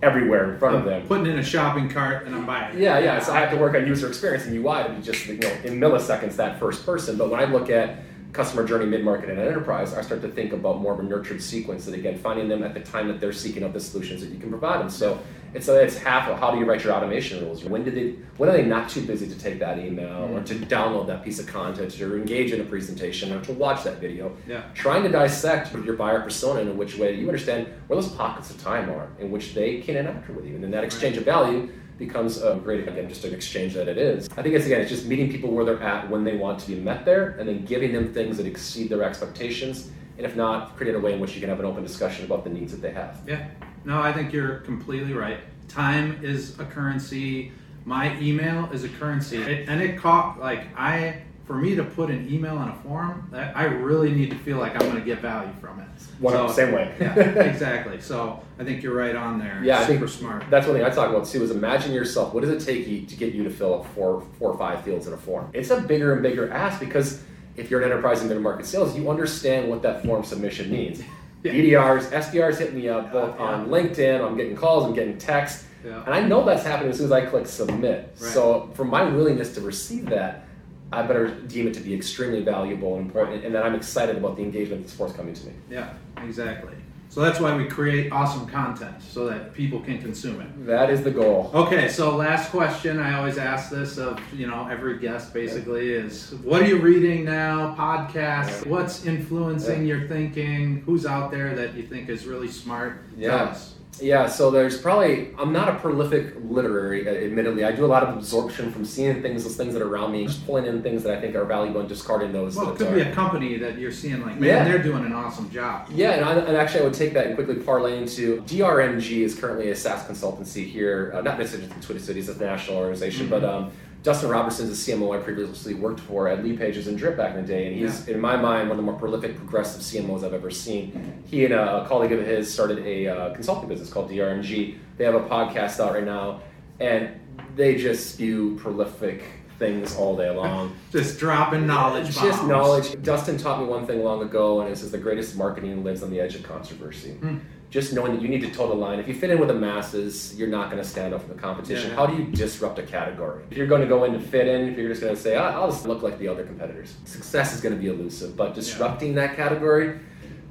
everywhere 0.01 0.53
in 0.53 0.59
front 0.59 0.75
I'm 0.75 0.81
of 0.81 0.87
them. 0.87 1.07
Putting 1.07 1.27
in 1.27 1.39
a 1.39 1.43
shopping 1.43 1.89
cart 1.89 2.25
and 2.25 2.35
I'm 2.35 2.45
buying. 2.45 2.79
Yeah, 2.79 2.99
yeah. 2.99 3.19
So 3.19 3.33
I 3.33 3.39
have 3.39 3.51
to 3.51 3.57
work 3.57 3.75
on 3.75 3.85
user 3.85 4.07
experience 4.07 4.45
and 4.45 4.55
UI 4.55 4.83
to 4.83 4.89
be 4.89 5.01
just 5.01 5.25
you 5.27 5.37
know 5.37 5.51
in 5.63 5.79
milliseconds 5.79 6.35
that 6.37 6.59
first 6.59 6.85
person. 6.85 7.17
But 7.17 7.29
when 7.29 7.39
I 7.39 7.45
look 7.45 7.69
at 7.69 7.97
customer 8.33 8.65
journey, 8.65 8.85
mid 8.85 9.03
market, 9.03 9.29
and 9.29 9.39
enterprise, 9.39 9.93
I 9.93 10.01
start 10.01 10.21
to 10.21 10.29
think 10.29 10.53
about 10.53 10.79
more 10.79 10.93
of 10.93 10.99
a 10.99 11.03
nurtured 11.03 11.41
sequence. 11.41 11.87
And 11.87 11.95
again, 11.95 12.17
finding 12.17 12.47
them 12.47 12.63
at 12.63 12.73
the 12.73 12.79
time 12.79 13.07
that 13.09 13.19
they're 13.19 13.33
seeking 13.33 13.63
out 13.63 13.73
the 13.73 13.79
solutions 13.79 14.21
that 14.21 14.29
you 14.29 14.39
can 14.39 14.49
provide 14.49 14.79
them. 14.79 14.89
So 14.89 15.19
it's 15.53 15.67
a, 15.67 15.81
it's 15.81 15.97
half 15.97 16.29
of 16.29 16.39
how 16.39 16.51
do 16.51 16.59
you 16.59 16.65
write 16.65 16.83
your 16.83 16.93
automation 16.93 17.43
rules? 17.43 17.63
When 17.63 17.83
did 17.83 17.95
they 17.95 18.11
when 18.37 18.49
are 18.49 18.53
they 18.53 18.65
not 18.65 18.89
too 18.89 19.05
busy 19.05 19.27
to 19.27 19.37
take 19.37 19.59
that 19.59 19.79
email 19.79 20.23
or 20.33 20.39
mm. 20.39 20.45
to 20.45 20.55
download 20.55 21.07
that 21.07 21.23
piece 21.23 21.39
of 21.39 21.47
content 21.47 21.99
or 22.01 22.17
engage 22.17 22.51
in 22.51 22.61
a 22.61 22.63
presentation 22.63 23.33
or 23.33 23.41
to 23.41 23.53
watch 23.53 23.83
that 23.83 23.99
video? 23.99 24.35
Yeah. 24.47 24.63
Trying 24.73 25.03
to 25.03 25.09
dissect 25.09 25.73
your 25.73 25.95
buyer 25.95 26.21
persona 26.21 26.61
in 26.61 26.77
which 26.77 26.97
way 26.97 27.15
you 27.15 27.27
understand 27.27 27.67
where 27.87 27.99
those 27.99 28.11
pockets 28.13 28.49
of 28.49 28.61
time 28.61 28.89
are 28.89 29.09
in 29.19 29.29
which 29.31 29.53
they 29.53 29.81
can 29.81 29.97
interact 29.97 30.29
with 30.29 30.45
you. 30.45 30.55
And 30.55 30.63
then 30.63 30.71
that 30.71 30.83
exchange 30.83 31.17
of 31.17 31.25
value 31.25 31.69
becomes 31.97 32.41
a 32.41 32.55
great 32.55 32.87
again 32.87 33.07
just 33.07 33.25
an 33.25 33.33
exchange 33.33 33.73
that 33.73 33.87
it 33.87 33.97
is. 33.97 34.29
I 34.37 34.41
think 34.41 34.55
it's 34.55 34.65
again 34.65 34.81
it's 34.81 34.89
just 34.89 35.05
meeting 35.05 35.29
people 35.29 35.51
where 35.51 35.65
they're 35.65 35.83
at 35.83 36.09
when 36.09 36.23
they 36.23 36.37
want 36.37 36.59
to 36.59 36.67
be 36.67 36.75
met 36.75 37.05
there 37.05 37.31
and 37.37 37.47
then 37.47 37.65
giving 37.65 37.91
them 37.93 38.13
things 38.13 38.37
that 38.37 38.45
exceed 38.45 38.89
their 38.89 39.03
expectations. 39.03 39.91
And 40.17 40.25
if 40.25 40.35
not, 40.35 40.75
create 40.75 40.93
a 40.95 40.99
way 40.99 41.13
in 41.13 41.19
which 41.19 41.35
you 41.35 41.41
can 41.41 41.49
have 41.49 41.59
an 41.59 41.65
open 41.65 41.83
discussion 41.83 42.25
about 42.25 42.43
the 42.43 42.49
needs 42.49 42.71
that 42.71 42.81
they 42.81 42.91
have. 42.91 43.21
Yeah. 43.25 43.47
No, 43.85 44.01
I 44.01 44.13
think 44.13 44.33
you're 44.33 44.57
completely 44.57 45.13
right. 45.13 45.39
Time 45.67 46.23
is 46.23 46.59
a 46.59 46.65
currency. 46.65 47.51
My 47.85 48.17
email 48.19 48.69
is 48.71 48.83
a 48.83 48.89
currency, 48.89 49.37
it, 49.37 49.67
and 49.67 49.81
it 49.81 49.97
caught 49.97 50.39
like 50.39 50.67
I 50.77 51.23
for 51.51 51.57
me 51.57 51.75
to 51.75 51.83
put 51.83 52.09
an 52.09 52.31
email 52.31 52.57
on 52.57 52.69
a 52.69 52.75
form, 52.75 53.29
I 53.33 53.65
really 53.65 54.11
need 54.11 54.29
to 54.29 54.37
feel 54.37 54.57
like 54.57 54.73
I'm 54.73 54.89
going 54.89 54.95
to 54.95 55.01
get 55.01 55.19
value 55.19 55.51
from 55.59 55.81
it. 55.81 55.87
One 56.19 56.33
so, 56.33 56.47
same 56.47 56.71
way. 56.71 56.95
yeah, 56.99 57.13
exactly. 57.19 57.99
So 57.99 58.41
I 58.57 58.63
think 58.63 58.81
you're 58.81 58.95
right 58.95 59.15
on 59.15 59.37
there. 59.37 59.61
Yeah, 59.61 59.85
super 59.85 60.07
smart. 60.07 60.45
That's 60.49 60.65
one 60.65 60.77
thing 60.77 60.85
I 60.85 60.89
talk 60.89 61.09
about 61.09 61.27
too. 61.27 61.43
Is 61.43 61.51
imagine 61.51 61.91
yourself. 61.93 62.33
What 62.33 62.41
does 62.41 62.51
it 62.51 62.65
take 62.65 62.87
you 62.87 63.05
to 63.05 63.15
get 63.15 63.33
you 63.33 63.43
to 63.43 63.49
fill 63.49 63.73
up 63.73 63.85
four, 63.93 64.25
four 64.39 64.51
or 64.51 64.57
five 64.57 64.83
fields 64.83 65.07
in 65.07 65.13
a 65.13 65.17
form? 65.17 65.49
It's 65.53 65.71
a 65.71 65.81
bigger 65.81 66.13
and 66.13 66.23
bigger 66.23 66.49
ask 66.51 66.79
because 66.79 67.21
if 67.57 67.69
you're 67.69 67.81
an 67.81 67.91
enterprise 67.91 68.19
and 68.19 68.29
middle 68.29 68.43
market 68.43 68.65
sales, 68.65 68.95
you 68.95 69.09
understand 69.09 69.69
what 69.69 69.81
that 69.81 70.05
form 70.05 70.23
submission 70.23 70.71
means. 70.71 71.03
Yeah. 71.43 71.53
BDRs, 71.53 72.11
SDRs 72.11 72.59
hit 72.59 72.73
me 72.73 72.87
up 72.89 73.11
both 73.11 73.35
yeah. 73.39 73.45
on 73.45 73.67
LinkedIn. 73.67 74.25
I'm 74.25 74.37
getting 74.37 74.55
calls. 74.55 74.85
I'm 74.85 74.93
getting 74.93 75.17
texts. 75.17 75.65
Yeah. 75.83 76.03
And 76.05 76.13
I 76.13 76.21
know 76.21 76.45
that's 76.45 76.63
happening 76.63 76.91
as 76.91 76.97
soon 76.97 77.07
as 77.07 77.11
I 77.11 77.25
click 77.25 77.47
submit. 77.47 78.15
Right. 78.19 78.31
So, 78.31 78.69
for 78.75 78.85
my 78.85 79.03
willingness 79.03 79.55
to 79.55 79.61
receive 79.61 80.05
that, 80.07 80.45
I 80.91 81.01
better 81.03 81.27
deem 81.27 81.67
it 81.67 81.73
to 81.75 81.79
be 81.79 81.93
extremely 81.93 82.43
valuable 82.43 82.97
and 82.97 83.05
important, 83.05 83.45
and 83.45 83.55
that 83.55 83.65
I'm 83.65 83.75
excited 83.75 84.17
about 84.17 84.35
the 84.35 84.43
engagement 84.43 84.83
that's 84.83 84.93
forthcoming 84.93 85.33
to 85.33 85.47
me. 85.47 85.53
Yeah, 85.69 85.93
exactly. 86.17 86.73
So 87.11 87.19
that's 87.19 87.41
why 87.41 87.53
we 87.57 87.65
create 87.65 88.09
awesome 88.13 88.47
content 88.47 88.95
so 89.03 89.27
that 89.27 89.53
people 89.53 89.81
can 89.81 90.01
consume 90.01 90.39
it. 90.39 90.65
That 90.65 90.89
is 90.89 91.03
the 91.03 91.11
goal. 91.11 91.51
Okay, 91.53 91.89
so 91.89 92.15
last 92.15 92.51
question. 92.51 93.01
I 93.01 93.17
always 93.17 93.37
ask 93.37 93.69
this 93.69 93.97
of 93.97 94.17
you 94.33 94.47
know 94.47 94.65
every 94.71 94.97
guest 94.97 95.33
basically 95.33 95.91
is 95.91 96.31
what 96.41 96.61
are 96.61 96.67
you 96.67 96.77
reading 96.77 97.25
now? 97.25 97.75
Podcasts. 97.75 98.65
What's 98.65 99.05
influencing 99.05 99.85
your 99.85 100.07
thinking? 100.07 100.83
Who's 100.85 101.05
out 101.05 101.31
there 101.31 101.53
that 101.53 101.73
you 101.73 101.83
think 101.83 102.07
is 102.07 102.25
really 102.25 102.47
smart? 102.47 103.03
Yeah. 103.17 103.57
Yeah, 103.99 104.27
so 104.27 104.49
there's 104.49 104.79
probably 104.79 105.33
I'm 105.37 105.51
not 105.51 105.69
a 105.69 105.75
prolific 105.75 106.33
literary, 106.43 107.07
uh, 107.07 107.11
admittedly. 107.11 107.63
I 107.63 107.71
do 107.71 107.85
a 107.85 107.87
lot 107.87 108.03
of 108.03 108.15
absorption 108.15 108.71
from 108.71 108.85
seeing 108.85 109.21
things, 109.21 109.43
those 109.43 109.55
things 109.55 109.73
that 109.73 109.81
are 109.81 109.87
around 109.87 110.11
me, 110.11 110.25
just 110.25 110.45
pulling 110.45 110.65
in 110.65 110.81
things 110.81 111.03
that 111.03 111.17
I 111.17 111.21
think 111.21 111.35
are 111.35 111.45
valuable 111.45 111.81
and 111.81 111.89
discarding 111.89 112.31
those. 112.31 112.55
Well, 112.55 112.71
it 112.71 112.77
could 112.77 112.87
are. 112.87 112.95
be 112.95 113.01
a 113.01 113.13
company 113.13 113.57
that 113.57 113.77
you're 113.77 113.91
seeing 113.91 114.21
like, 114.21 114.39
man, 114.39 114.43
yeah. 114.43 114.63
they're 114.63 114.81
doing 114.81 115.05
an 115.05 115.13
awesome 115.13 115.49
job. 115.51 115.87
Yeah, 115.91 116.11
and, 116.11 116.25
I, 116.25 116.33
and, 116.33 116.57
actually 116.57 116.81
I 116.81 116.83
would 116.85 116.93
take 116.93 117.13
that 117.13 117.27
and 117.27 117.35
quickly 117.35 117.55
parlay 117.55 117.97
into 117.97 118.41
DRMG 118.43 119.23
is 119.23 119.35
currently 119.35 119.69
a 119.69 119.75
SaaS 119.75 120.03
consultancy 120.03 120.65
here, 120.65 121.11
uh, 121.15 121.21
not 121.21 121.37
necessarily 121.37 121.71
in 121.71 121.81
Twin 121.81 121.99
Cities, 121.99 122.29
it's 122.29 122.39
a 122.39 122.43
national 122.43 122.77
organization, 122.77 123.27
mm-hmm. 123.27 123.41
but 123.41 123.43
um, 123.43 123.71
Dustin 124.03 124.29
Robertson's 124.29 124.87
a 124.87 124.91
CMO 124.91 125.15
I 125.15 125.21
previously 125.21 125.75
worked 125.75 125.99
for 125.99 126.27
at 126.27 126.43
Leadpages 126.43 126.87
and 126.87 126.97
Drip 126.97 127.15
back 127.15 127.35
in 127.35 127.41
the 127.41 127.47
day, 127.47 127.67
and 127.67 127.75
he's, 127.75 128.07
yeah. 128.07 128.15
in 128.15 128.19
my 128.19 128.35
mind, 128.35 128.67
one 128.67 128.71
of 128.71 128.77
the 128.77 128.91
more 128.91 128.99
prolific, 128.99 129.37
progressive 129.37 129.81
CMOs 129.81 130.23
I've 130.23 130.33
ever 130.33 130.49
seen. 130.49 131.23
He 131.27 131.45
and 131.45 131.53
a 131.53 131.85
colleague 131.87 132.11
of 132.11 132.25
his 132.25 132.51
started 132.51 132.79
a 132.79 133.07
uh, 133.07 133.33
consulting 133.33 133.69
business 133.69 133.91
called 133.91 134.09
DRMG. 134.09 134.77
They 134.97 135.03
have 135.03 135.13
a 135.13 135.21
podcast 135.21 135.79
out 135.79 135.93
right 135.93 136.03
now, 136.03 136.41
and 136.79 137.09
they 137.55 137.75
just 137.75 138.13
spew 138.13 138.57
prolific 138.59 139.23
things 139.59 139.95
all 139.95 140.17
day 140.17 140.31
long. 140.31 140.75
just 140.91 141.19
dropping 141.19 141.67
knowledge. 141.67 142.15
Bombs. 142.15 142.27
Just 142.27 142.43
knowledge. 142.45 143.03
Dustin 143.03 143.37
taught 143.37 143.61
me 143.61 143.67
one 143.67 143.85
thing 143.85 144.03
long 144.03 144.23
ago, 144.23 144.61
and 144.61 144.71
it 144.71 144.77
says 144.79 144.89
the 144.89 144.97
greatest 144.97 145.35
marketing 145.35 145.83
lives 145.83 146.01
on 146.01 146.09
the 146.09 146.19
edge 146.19 146.33
of 146.33 146.41
controversy. 146.41 147.17
Mm 147.21 147.39
just 147.71 147.93
knowing 147.93 148.13
that 148.13 148.21
you 148.21 148.27
need 148.27 148.41
to 148.41 148.51
toe 148.51 148.67
the 148.67 148.75
line. 148.75 148.99
If 148.99 149.07
you 149.07 149.13
fit 149.13 149.29
in 149.29 149.39
with 149.39 149.47
the 149.47 149.55
masses, 149.55 150.35
you're 150.37 150.49
not 150.49 150.69
going 150.69 150.83
to 150.83 150.87
stand 150.87 151.13
up 151.13 151.21
for 151.21 151.29
the 151.29 151.39
competition. 151.39 151.89
Yeah. 151.89 151.95
How 151.95 152.05
do 152.05 152.15
you 152.15 152.25
disrupt 152.25 152.77
a 152.77 152.83
category? 152.83 153.45
If 153.49 153.57
you're 153.57 153.65
going 153.65 153.81
to 153.81 153.87
go 153.87 154.03
in 154.03 154.11
to 154.11 154.19
fit 154.19 154.45
in, 154.45 154.67
if 154.67 154.77
you're 154.77 154.89
just 154.89 155.01
going 155.01 155.15
to 155.15 155.19
say, 155.19 155.37
I'll 155.37 155.71
just 155.71 155.87
look 155.87 156.03
like 156.03 156.19
the 156.19 156.27
other 156.27 156.43
competitors, 156.43 156.95
success 157.05 157.55
is 157.55 157.61
going 157.61 157.73
to 157.73 157.81
be 157.81 157.87
elusive. 157.87 158.35
But 158.35 158.53
disrupting 158.53 159.13
yeah. 159.13 159.27
that 159.27 159.37
category 159.37 159.99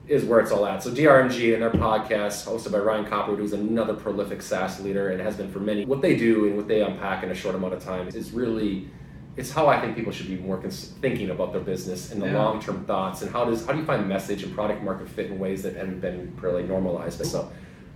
is 0.08 0.24
where 0.24 0.40
it's 0.40 0.50
all 0.50 0.64
at. 0.64 0.82
So 0.82 0.90
DRMG 0.90 1.52
and 1.52 1.62
their 1.62 1.70
podcast, 1.70 2.48
hosted 2.48 2.72
by 2.72 2.78
Ryan 2.78 3.04
Copperwood, 3.04 3.38
who's 3.38 3.52
another 3.52 3.92
prolific 3.92 4.40
SaaS 4.40 4.80
leader 4.80 5.10
and 5.10 5.20
has 5.20 5.36
been 5.36 5.52
for 5.52 5.60
many. 5.60 5.84
What 5.84 6.00
they 6.00 6.16
do 6.16 6.46
and 6.46 6.56
what 6.56 6.68
they 6.68 6.80
unpack 6.82 7.22
in 7.22 7.30
a 7.30 7.34
short 7.34 7.54
amount 7.54 7.74
of 7.74 7.84
time 7.84 8.08
is 8.08 8.32
really 8.32 8.88
it's 9.36 9.50
how 9.50 9.68
I 9.68 9.80
think 9.80 9.96
people 9.96 10.12
should 10.12 10.28
be 10.28 10.36
more 10.36 10.58
cons- 10.58 10.92
thinking 11.00 11.30
about 11.30 11.52
their 11.52 11.60
business 11.60 12.10
and 12.10 12.20
the 12.20 12.26
yeah. 12.26 12.42
long 12.42 12.60
term 12.60 12.84
thoughts 12.84 13.22
and 13.22 13.30
how 13.30 13.44
does 13.44 13.64
how 13.64 13.72
do 13.72 13.78
you 13.78 13.84
find 13.84 14.08
message 14.08 14.42
and 14.42 14.54
product 14.54 14.82
market 14.82 15.08
fit 15.08 15.26
in 15.26 15.38
ways 15.38 15.62
that 15.62 15.76
haven't 15.76 16.00
been 16.00 16.36
really 16.40 16.64
normalized. 16.64 17.24
So 17.24 17.50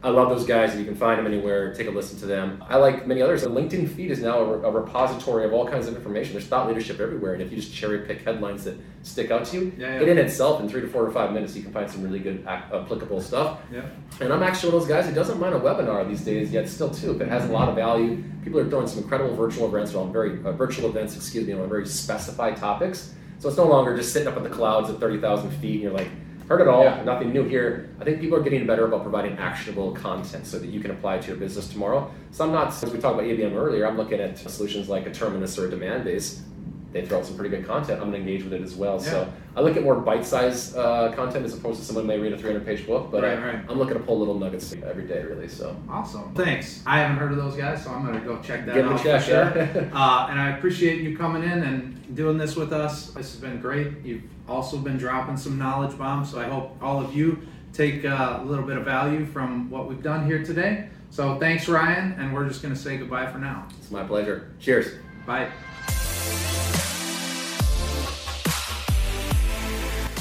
I 0.04 0.10
love 0.10 0.28
those 0.28 0.44
guys, 0.44 0.72
and 0.72 0.80
you 0.80 0.84
can 0.84 0.94
find 0.94 1.18
them 1.18 1.26
anywhere. 1.26 1.72
Take 1.72 1.86
a 1.86 1.90
listen 1.90 2.18
to 2.18 2.26
them. 2.26 2.62
I 2.68 2.76
like 2.76 3.06
many 3.06 3.22
others. 3.22 3.40
The 3.40 3.48
LinkedIn 3.48 3.88
feed 3.88 4.10
is 4.10 4.20
now 4.20 4.38
a, 4.40 4.60
a, 4.60 4.70
repository 4.70 5.46
of 5.46 5.54
all 5.54 5.66
kinds 5.66 5.88
of 5.88 5.96
information. 5.96 6.34
There's 6.34 6.44
thought 6.46 6.68
leadership 6.68 7.00
everywhere, 7.00 7.32
and 7.32 7.42
if 7.42 7.50
you 7.50 7.56
just 7.56 7.72
cherry 7.72 8.00
pick 8.00 8.20
headlines 8.20 8.64
that 8.64 8.78
stick 9.02 9.30
out 9.30 9.46
to 9.46 9.56
you, 9.56 9.72
yeah, 9.78 9.94
yeah. 9.94 10.02
it 10.02 10.08
in 10.08 10.18
itself, 10.18 10.60
in 10.60 10.68
three 10.68 10.82
to 10.82 10.88
four 10.88 11.06
or 11.06 11.10
five 11.10 11.32
minutes, 11.32 11.56
you 11.56 11.62
can 11.62 11.72
find 11.72 11.90
some 11.90 12.02
really 12.02 12.18
good 12.18 12.46
applicable 12.46 13.22
stuff. 13.22 13.60
Yeah. 13.72 13.86
And 14.20 14.30
I'm 14.30 14.42
actually 14.42 14.72
one 14.72 14.82
of 14.82 14.86
those 14.86 14.94
guys 14.94 15.08
who 15.08 15.14
doesn't 15.14 15.40
mind 15.40 15.54
a 15.54 15.60
webinar 15.60 16.06
these 16.06 16.20
days 16.20 16.52
yet. 16.52 16.68
Still, 16.68 16.90
too, 16.90 17.12
if 17.12 17.22
it 17.22 17.28
has 17.28 17.48
a 17.48 17.52
lot 17.52 17.70
of 17.70 17.74
value, 17.74 18.22
people 18.42 18.60
are 18.60 18.68
throwing 18.68 18.86
some 18.86 19.02
incredible 19.02 19.34
virtual 19.34 19.74
events 19.74 19.94
on 19.94 20.12
very 20.12 20.32
uh, 20.44 20.52
virtual 20.52 20.90
events, 20.90 21.16
excuse 21.16 21.46
me, 21.46 21.54
on 21.54 21.66
very 21.66 21.86
specified 21.86 22.58
topics. 22.58 23.14
So 23.38 23.48
it's 23.48 23.56
no 23.56 23.66
longer 23.66 23.96
just 23.96 24.12
sitting 24.12 24.28
up 24.28 24.36
in 24.36 24.42
the 24.42 24.50
clouds 24.50 24.90
at 24.90 25.00
30,000 25.00 25.50
feet, 25.50 25.74
and 25.74 25.82
you're 25.82 25.92
like 25.92 26.10
Heard 26.48 26.60
it 26.60 26.68
all, 26.68 26.84
yeah. 26.84 27.02
nothing 27.04 27.32
new 27.32 27.44
here. 27.44 27.88
I 28.00 28.04
think 28.04 28.20
people 28.20 28.36
are 28.36 28.42
getting 28.42 28.66
better 28.66 28.84
about 28.84 29.02
providing 29.02 29.38
actionable 29.38 29.92
content 29.92 30.46
so 30.46 30.58
that 30.58 30.66
you 30.66 30.80
can 30.80 30.90
apply 30.90 31.16
it 31.16 31.22
to 31.22 31.28
your 31.28 31.36
business 31.36 31.68
tomorrow. 31.68 32.12
So 32.32 32.44
I'm 32.44 32.52
not, 32.52 32.68
as 32.68 32.92
we 32.92 32.98
talked 32.98 33.14
about 33.14 33.24
ABM 33.24 33.54
earlier, 33.54 33.86
I'm 33.86 33.96
looking 33.96 34.20
at 34.20 34.38
solutions 34.38 34.88
like 34.88 35.06
a 35.06 35.10
Terminus 35.10 35.58
or 35.58 35.68
a 35.68 35.70
Demandbase. 35.70 36.40
They 36.94 37.04
throw 37.04 37.18
out 37.18 37.26
some 37.26 37.36
pretty 37.36 37.54
good 37.54 37.66
content, 37.66 38.00
I'm 38.00 38.10
going 38.10 38.24
to 38.24 38.30
engage 38.30 38.44
with 38.44 38.52
it 38.52 38.62
as 38.62 38.76
well. 38.76 39.02
Yeah. 39.02 39.10
So 39.10 39.32
I 39.56 39.60
look 39.62 39.76
at 39.76 39.82
more 39.82 39.96
bite-sized 39.96 40.76
uh, 40.76 41.12
content 41.12 41.44
as 41.44 41.52
opposed 41.52 41.80
to 41.80 41.84
someone 41.84 42.06
may 42.06 42.20
read 42.20 42.32
a 42.32 42.38
300-page 42.38 42.86
book, 42.86 43.10
but 43.10 43.24
Right, 43.24 43.42
right. 43.42 43.64
I'm 43.68 43.78
looking 43.78 43.94
to 43.94 44.00
pull 44.00 44.16
little 44.20 44.38
nuggets 44.38 44.72
every 44.72 45.04
day, 45.06 45.24
really. 45.24 45.48
So 45.48 45.76
Awesome. 45.90 46.32
Thanks. 46.36 46.82
I 46.86 47.00
haven't 47.00 47.16
heard 47.16 47.32
of 47.32 47.36
those 47.36 47.56
guys, 47.56 47.82
so 47.82 47.90
I'm 47.90 48.06
going 48.06 48.18
to 48.18 48.24
go 48.24 48.40
check 48.42 48.64
that 48.66 48.76
Give 48.76 48.86
out 48.86 49.02
check, 49.02 49.22
sure. 49.24 49.42
uh, 49.92 50.28
and 50.30 50.40
I 50.40 50.56
appreciate 50.56 51.00
you 51.00 51.18
coming 51.18 51.42
in 51.42 51.64
and 51.64 52.14
doing 52.14 52.38
this 52.38 52.54
with 52.54 52.72
us. 52.72 53.08
This 53.08 53.32
has 53.32 53.40
been 53.40 53.60
great. 53.60 53.88
You've 54.04 54.22
also 54.48 54.78
been 54.78 54.96
dropping 54.96 55.36
some 55.36 55.58
knowledge 55.58 55.98
bombs, 55.98 56.30
so 56.30 56.38
I 56.38 56.44
hope 56.44 56.76
all 56.80 57.04
of 57.04 57.12
you 57.12 57.42
take 57.72 58.04
uh, 58.04 58.38
a 58.40 58.44
little 58.44 58.64
bit 58.64 58.76
of 58.76 58.84
value 58.84 59.26
from 59.26 59.68
what 59.68 59.88
we've 59.88 60.02
done 60.02 60.26
here 60.26 60.44
today. 60.44 60.90
So 61.10 61.40
thanks, 61.40 61.68
Ryan, 61.68 62.12
and 62.20 62.32
we're 62.32 62.46
just 62.46 62.62
going 62.62 62.72
to 62.72 62.80
say 62.80 62.98
goodbye 62.98 63.26
for 63.32 63.38
now. 63.38 63.66
it's 63.78 63.90
my 63.90 64.04
pleasure. 64.04 64.52
Cheers. 64.60 64.92
Bye. 65.26 65.50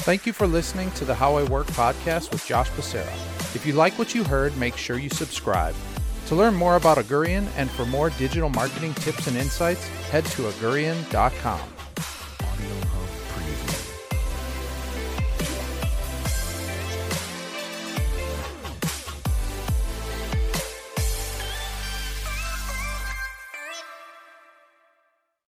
Thank 0.04 0.26
you 0.26 0.34
for 0.34 0.46
listening 0.46 0.90
to 0.90 1.06
the 1.06 1.14
How 1.14 1.36
I 1.36 1.44
Work 1.44 1.66
podcast 1.68 2.30
with 2.30 2.44
Josh 2.44 2.68
Becerra. 2.72 3.10
If 3.56 3.64
you 3.64 3.72
like 3.72 3.98
what 3.98 4.14
you 4.14 4.22
heard, 4.22 4.54
make 4.58 4.76
sure 4.76 4.98
you 4.98 5.08
subscribe. 5.08 5.74
To 6.26 6.34
learn 6.34 6.54
more 6.54 6.76
about 6.76 6.98
Augurian 6.98 7.48
and 7.56 7.70
for 7.70 7.86
more 7.86 8.10
digital 8.10 8.50
marketing 8.50 8.92
tips 8.92 9.28
and 9.28 9.36
insights, 9.38 9.88
head 10.10 10.26
to 10.26 10.42
augurian.com. 10.42 11.73